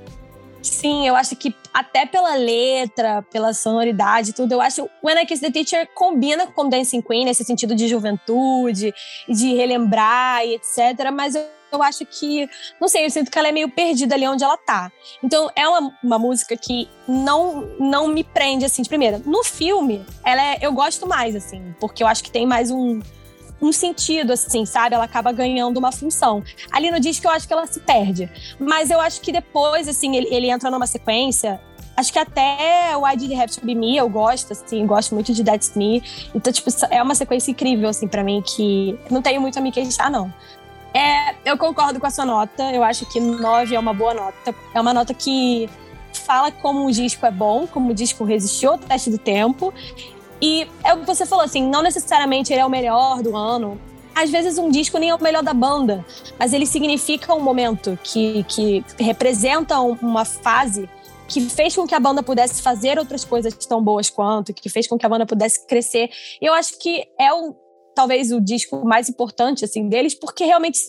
Sim, 0.61 1.07
eu 1.07 1.15
acho 1.15 1.35
que 1.35 1.55
até 1.71 2.07
pela 2.07 2.35
letra, 2.35 3.21
pela 3.31 3.53
sonoridade 3.53 4.33
tudo, 4.33 4.53
eu 4.53 4.61
acho 4.61 4.89
When 5.03 5.21
I 5.21 5.25
Kiss 5.25 5.39
the 5.39 5.51
Teacher 5.51 5.87
combina 5.93 6.47
com 6.47 6.67
Dancing 6.67 7.01
Queen 7.01 7.23
nesse 7.23 7.43
sentido 7.43 7.75
de 7.75 7.87
juventude, 7.87 8.93
de 9.29 9.53
relembrar 9.53 10.43
e 10.43 10.55
etc. 10.55 11.11
Mas 11.13 11.35
eu 11.35 11.45
eu 11.75 11.83
acho 11.83 12.05
que, 12.05 12.49
não 12.79 12.87
sei, 12.87 13.05
eu 13.05 13.09
sinto 13.09 13.31
que 13.31 13.37
ela 13.37 13.47
é 13.47 13.51
meio 13.51 13.69
perdida 13.69 14.15
ali 14.15 14.27
onde 14.27 14.43
ela 14.43 14.57
tá. 14.57 14.91
Então, 15.23 15.49
é 15.55 15.67
uma, 15.67 15.97
uma 16.03 16.19
música 16.19 16.55
que 16.57 16.89
não, 17.07 17.67
não 17.79 18.07
me 18.07 18.23
prende, 18.23 18.65
assim, 18.65 18.81
de 18.81 18.89
primeira. 18.89 19.21
No 19.25 19.43
filme, 19.43 20.05
ela 20.23 20.41
é, 20.41 20.57
eu 20.61 20.71
gosto 20.71 21.07
mais, 21.07 21.35
assim, 21.35 21.75
porque 21.79 22.03
eu 22.03 22.07
acho 22.07 22.23
que 22.23 22.31
tem 22.31 22.45
mais 22.45 22.71
um, 22.71 22.99
um 23.61 23.71
sentido, 23.71 24.33
assim, 24.33 24.65
sabe? 24.65 24.95
Ela 24.95 25.05
acaba 25.05 25.31
ganhando 25.31 25.77
uma 25.77 25.91
função. 25.91 26.43
Ali 26.71 26.91
no 26.91 26.99
disco 26.99 27.27
eu 27.27 27.31
acho 27.31 27.47
que 27.47 27.53
ela 27.53 27.67
se 27.67 27.79
perde. 27.79 28.29
Mas 28.59 28.89
eu 28.89 28.99
acho 28.99 29.21
que 29.21 29.31
depois, 29.31 29.87
assim, 29.87 30.15
ele, 30.15 30.27
ele 30.33 30.49
entra 30.49 30.71
numa 30.71 30.87
sequência 30.87 31.61
Acho 31.97 32.11
que 32.11 32.19
até 32.19 32.95
o 32.97 33.07
I 33.07 33.15
Did 33.15 33.31
Have 33.31 33.53
To 33.53 33.65
Be 33.65 33.73
Me 33.73 33.95
eu 33.95 34.09
gosto, 34.09 34.51
assim, 34.51 34.85
gosto 34.85 35.15
muito 35.15 35.33
de 35.33 35.43
That's 35.43 35.75
Me. 35.75 36.03
Então, 36.33 36.51
tipo, 36.51 36.69
é 36.89 37.01
uma 37.01 37.15
sequência 37.15 37.51
incrível, 37.51 37.87
assim, 37.87 38.07
para 38.07 38.23
mim, 38.23 38.43
que 38.45 38.99
não 39.09 39.21
tenho 39.21 39.39
muito 39.39 39.57
a 39.57 39.61
me 39.61 39.71
queixar, 39.71 40.11
não. 40.11 40.31
É, 40.95 41.35
eu 41.43 41.57
concordo 41.57 41.99
com 41.99 42.07
a 42.07 42.09
sua 42.09 42.25
nota, 42.25 42.71
eu 42.71 42.81
acho 42.81 43.05
que 43.05 43.19
9 43.19 43.75
é 43.75 43.77
uma 43.77 43.93
boa 43.93 44.13
nota. 44.13 44.55
É 44.73 44.79
uma 44.79 44.93
nota 44.93 45.13
que 45.13 45.69
fala 46.13 46.49
como 46.49 46.85
o 46.85 46.91
disco 46.91 47.25
é 47.25 47.31
bom, 47.31 47.67
como 47.67 47.91
o 47.91 47.93
disco 47.93 48.23
resistiu 48.23 48.71
ao 48.71 48.77
teste 48.77 49.09
do 49.09 49.17
tempo. 49.17 49.73
E 50.41 50.65
é 50.85 50.93
o 50.93 51.01
que 51.01 51.05
você 51.05 51.25
falou, 51.25 51.43
assim, 51.43 51.67
não 51.67 51.81
necessariamente 51.81 52.53
ele 52.53 52.61
é 52.61 52.65
o 52.65 52.69
melhor 52.69 53.21
do 53.21 53.35
ano. 53.35 53.77
Às 54.15 54.29
vezes 54.29 54.57
um 54.57 54.69
disco 54.69 54.97
nem 54.97 55.09
é 55.09 55.15
o 55.15 55.21
melhor 55.21 55.43
da 55.43 55.53
banda, 55.53 56.05
mas 56.39 56.53
ele 56.53 56.65
significa 56.65 57.33
um 57.33 57.41
momento 57.41 57.99
que, 58.01 58.45
que 58.45 58.85
representa 58.97 59.77
uma 59.81 60.23
fase 60.23 60.89
que 61.27 61.41
fez 61.49 61.75
com 61.75 61.85
que 61.85 61.93
a 61.93 61.99
banda 61.99 62.23
pudesse 62.23 62.61
fazer 62.61 62.97
outras 62.97 63.25
coisas 63.25 63.53
tão 63.65 63.83
boas 63.83 64.09
quanto, 64.09 64.53
que 64.53 64.69
fez 64.69 64.87
com 64.87 64.97
que 64.97 65.05
a 65.05 65.09
banda 65.09 65.25
pudesse 65.25 65.67
crescer. 65.67 66.09
Eu 66.39 66.53
acho 66.53 66.79
que 66.79 67.05
é 67.19 67.33
o, 67.33 67.53
talvez 67.95 68.31
o 68.31 68.41
disco 68.41 68.85
mais 68.85 69.09
importante 69.09 69.65
assim 69.65 69.87
deles, 69.87 70.13
porque 70.13 70.43
realmente 70.43 70.79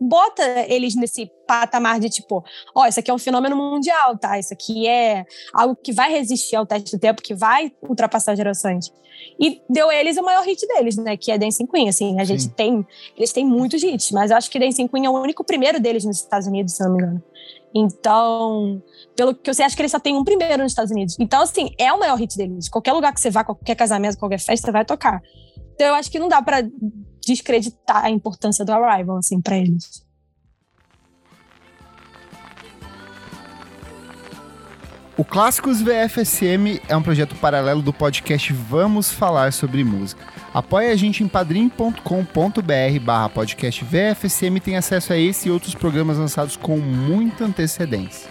bota 0.00 0.42
eles 0.68 0.94
nesse 0.94 1.30
patamar 1.46 2.00
de 2.00 2.08
tipo, 2.08 2.44
ó, 2.74 2.82
oh, 2.82 2.86
isso 2.86 3.00
aqui 3.00 3.10
é 3.10 3.14
um 3.14 3.18
fenômeno 3.18 3.56
mundial, 3.56 4.16
tá? 4.18 4.38
Isso 4.38 4.52
aqui 4.52 4.86
é 4.88 5.24
algo 5.52 5.76
que 5.76 5.92
vai 5.92 6.10
resistir 6.10 6.56
ao 6.56 6.66
teste 6.66 6.96
do 6.96 7.00
tempo, 7.00 7.22
que 7.22 7.34
vai 7.34 7.72
ultrapassar 7.82 8.34
gerações. 8.34 8.92
E 9.38 9.60
deu 9.68 9.90
eles 9.90 10.16
o 10.16 10.22
maior 10.22 10.44
hit 10.44 10.66
deles, 10.66 10.96
né? 10.96 11.16
Que 11.16 11.30
é 11.30 11.38
Dancing 11.38 11.66
Queen. 11.66 11.88
Assim, 11.88 12.20
a 12.20 12.24
Sim. 12.24 12.38
gente 12.38 12.54
tem. 12.54 12.86
Eles 13.16 13.32
têm 13.32 13.46
muitos 13.46 13.82
hits, 13.82 14.10
mas 14.10 14.30
eu 14.30 14.36
acho 14.36 14.50
que 14.50 14.58
Dancing 14.58 14.88
Queen 14.88 15.06
é 15.06 15.10
o 15.10 15.12
único 15.12 15.44
primeiro 15.44 15.80
deles 15.80 16.04
nos 16.04 16.18
Estados 16.18 16.46
Unidos, 16.46 16.74
se 16.74 16.84
não 16.84 16.92
me 16.92 17.02
engano. 17.02 17.22
Então, 17.74 18.82
pelo 19.16 19.34
que 19.34 19.50
eu 19.50 19.54
sei, 19.54 19.64
acho 19.64 19.74
que 19.74 19.82
ele 19.82 19.88
só 19.88 19.98
tem 19.98 20.16
um 20.16 20.22
primeiro 20.22 20.62
nos 20.62 20.72
Estados 20.72 20.92
Unidos. 20.92 21.16
Então, 21.18 21.42
assim, 21.42 21.70
é 21.78 21.92
o 21.92 21.98
maior 21.98 22.16
hit 22.16 22.36
deles. 22.36 22.68
Qualquer 22.68 22.92
lugar 22.92 23.12
que 23.12 23.20
você 23.20 23.30
vá, 23.30 23.42
qualquer 23.42 23.74
casamento, 23.74 24.18
qualquer 24.18 24.38
festa, 24.38 24.70
vai 24.70 24.84
tocar. 24.84 25.20
Então, 25.74 25.88
eu 25.88 25.94
acho 25.94 26.10
que 26.10 26.18
não 26.18 26.28
dá 26.28 26.40
para 26.40 26.66
descreditar 27.24 28.04
a 28.04 28.10
importância 28.10 28.64
do 28.64 28.72
Arrival, 28.72 29.18
assim, 29.18 29.40
pra 29.40 29.56
eles. 29.56 30.04
O 35.16 35.24
Clássicos 35.24 35.80
VFSM 35.80 36.80
é 36.88 36.96
um 36.96 37.02
projeto 37.02 37.36
paralelo 37.36 37.80
do 37.80 37.92
podcast 37.92 38.52
Vamos 38.52 39.12
Falar 39.12 39.52
Sobre 39.52 39.84
Música. 39.84 40.24
Apoie 40.52 40.90
a 40.90 40.96
gente 40.96 41.22
em 41.22 41.28
padrim.com.br 41.28 42.00
barra 43.00 43.28
podcast 43.28 43.84
VFSM 43.84 44.56
e 44.56 44.60
tem 44.60 44.76
acesso 44.76 45.12
a 45.12 45.16
esse 45.16 45.48
e 45.48 45.52
outros 45.52 45.74
programas 45.74 46.18
lançados 46.18 46.56
com 46.56 46.78
muita 46.78 47.44
antecedência. 47.44 48.28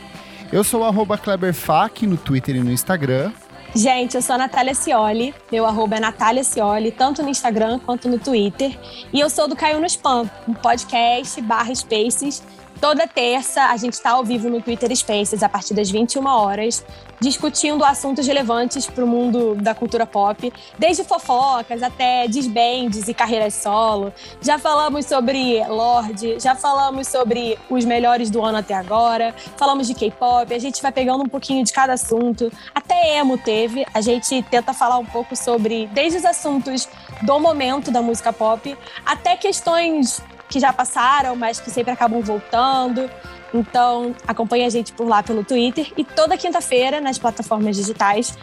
Eu 0.51 0.61
sou 0.63 0.83
o 0.83 1.17
KleberFac 1.17 2.05
no 2.05 2.17
Twitter 2.17 2.57
e 2.57 2.63
no 2.63 2.71
Instagram. 2.71 3.31
Gente, 3.75 4.13
eu 4.13 4.21
sou 4.21 4.35
a 4.35 4.37
Natália 4.37 4.75
Cioli, 4.75 5.33
meu 5.51 5.65
arroba 5.65 5.95
é 5.95 5.99
Natália 5.99 6.43
Cioli, 6.43 6.91
tanto 6.91 7.23
no 7.23 7.29
Instagram 7.29 7.79
quanto 7.79 8.07
no 8.07 8.19
Twitter. 8.19 8.77
E 9.11 9.19
eu 9.19 9.27
sou 9.31 9.47
do 9.47 9.55
Caiu 9.55 9.79
no 9.79 9.87
Spam, 9.87 10.29
um 10.47 10.53
podcast 10.53 11.41
barra 11.41 11.73
Spaces 11.73 12.43
Toda 12.83 13.07
terça 13.07 13.67
a 13.67 13.77
gente 13.77 13.93
está 13.93 14.11
ao 14.11 14.25
vivo 14.25 14.49
no 14.49 14.61
Twitter 14.61 14.93
Spaces 14.93 15.41
a 15.41 15.47
partir 15.47 15.73
das 15.73 15.89
21 15.89 16.25
horas, 16.27 16.83
discutindo 17.17 17.81
assuntos 17.81 18.27
relevantes 18.27 18.85
para 18.87 19.05
o 19.05 19.07
mundo 19.07 19.55
da 19.55 19.73
cultura 19.73 20.05
pop, 20.05 20.51
desde 20.77 21.01
fofocas 21.05 21.81
até 21.81 22.27
disbands 22.27 23.07
e 23.07 23.13
carreiras 23.13 23.53
solo. 23.53 24.11
Já 24.41 24.59
falamos 24.59 25.05
sobre 25.05 25.65
Lorde, 25.65 26.37
já 26.41 26.55
falamos 26.55 27.07
sobre 27.07 27.57
os 27.69 27.85
melhores 27.85 28.29
do 28.29 28.43
ano 28.43 28.57
até 28.57 28.73
agora, 28.73 29.33
falamos 29.55 29.87
de 29.87 29.93
K-pop, 29.93 30.53
a 30.53 30.59
gente 30.59 30.81
vai 30.81 30.91
pegando 30.91 31.23
um 31.23 31.29
pouquinho 31.29 31.63
de 31.63 31.71
cada 31.71 31.93
assunto. 31.93 32.51
Até 32.75 33.17
emo 33.17 33.37
teve, 33.37 33.85
a 33.93 34.01
gente 34.01 34.43
tenta 34.51 34.73
falar 34.73 34.97
um 34.97 35.05
pouco 35.05 35.37
sobre 35.37 35.87
desde 35.93 36.17
os 36.17 36.25
assuntos 36.25 36.89
do 37.21 37.39
momento 37.39 37.91
da 37.91 38.01
música 38.01 38.33
pop 38.33 38.77
até 39.05 39.37
questões 39.37 40.21
que 40.53 40.59
já 40.59 40.71
passaram, 40.71 41.35
mas 41.35 41.59
que 41.59 41.71
sempre 41.71 41.91
acabam 41.91 42.21
voltando. 42.21 43.09
Então, 43.51 44.15
acompanhe 44.27 44.65
a 44.65 44.69
gente 44.69 44.93
por 44.93 45.07
lá 45.07 45.23
pelo 45.23 45.43
Twitter. 45.43 45.91
E 45.97 46.03
toda 46.03 46.37
quinta-feira, 46.37 47.01
nas 47.01 47.17
plataformas 47.17 47.75
digitais, 47.75 48.37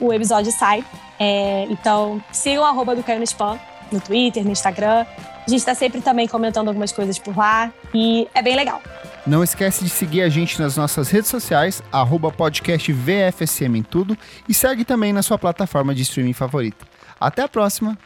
o 0.00 0.12
episódio 0.12 0.52
sai. 0.52 0.84
É, 1.18 1.66
então, 1.68 2.22
sigam 2.30 2.62
o 2.62 2.66
arroba 2.66 2.94
do 2.94 3.02
Caio 3.02 3.18
no 3.18 3.24
Spam 3.24 3.58
no 3.90 4.00
Twitter, 4.00 4.44
no 4.44 4.52
Instagram. 4.52 5.04
A 5.46 5.50
gente 5.50 5.60
está 5.60 5.74
sempre 5.74 6.00
também 6.00 6.26
comentando 6.26 6.68
algumas 6.68 6.92
coisas 6.92 7.18
por 7.18 7.36
lá 7.36 7.72
e 7.94 8.28
é 8.34 8.42
bem 8.42 8.56
legal. 8.56 8.82
Não 9.26 9.42
esquece 9.42 9.84
de 9.84 9.90
seguir 9.90 10.22
a 10.22 10.28
gente 10.28 10.60
nas 10.60 10.76
nossas 10.76 11.08
redes 11.08 11.30
sociais, 11.30 11.82
arroba 11.92 12.30
podcast 12.30 12.92
VFSM 12.92 13.76
em 13.76 13.82
tudo, 13.82 14.16
e 14.48 14.54
segue 14.54 14.84
também 14.84 15.12
na 15.12 15.22
sua 15.22 15.38
plataforma 15.38 15.94
de 15.94 16.02
streaming 16.02 16.32
favorita. 16.32 16.84
Até 17.20 17.42
a 17.42 17.48
próxima. 17.48 17.96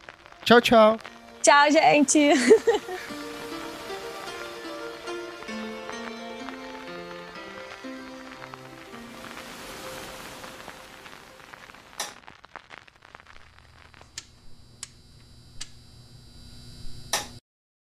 Tchau, 0.44 0.60
tchau. 0.60 0.98
Tchau, 1.42 1.70
gente. 1.70 2.30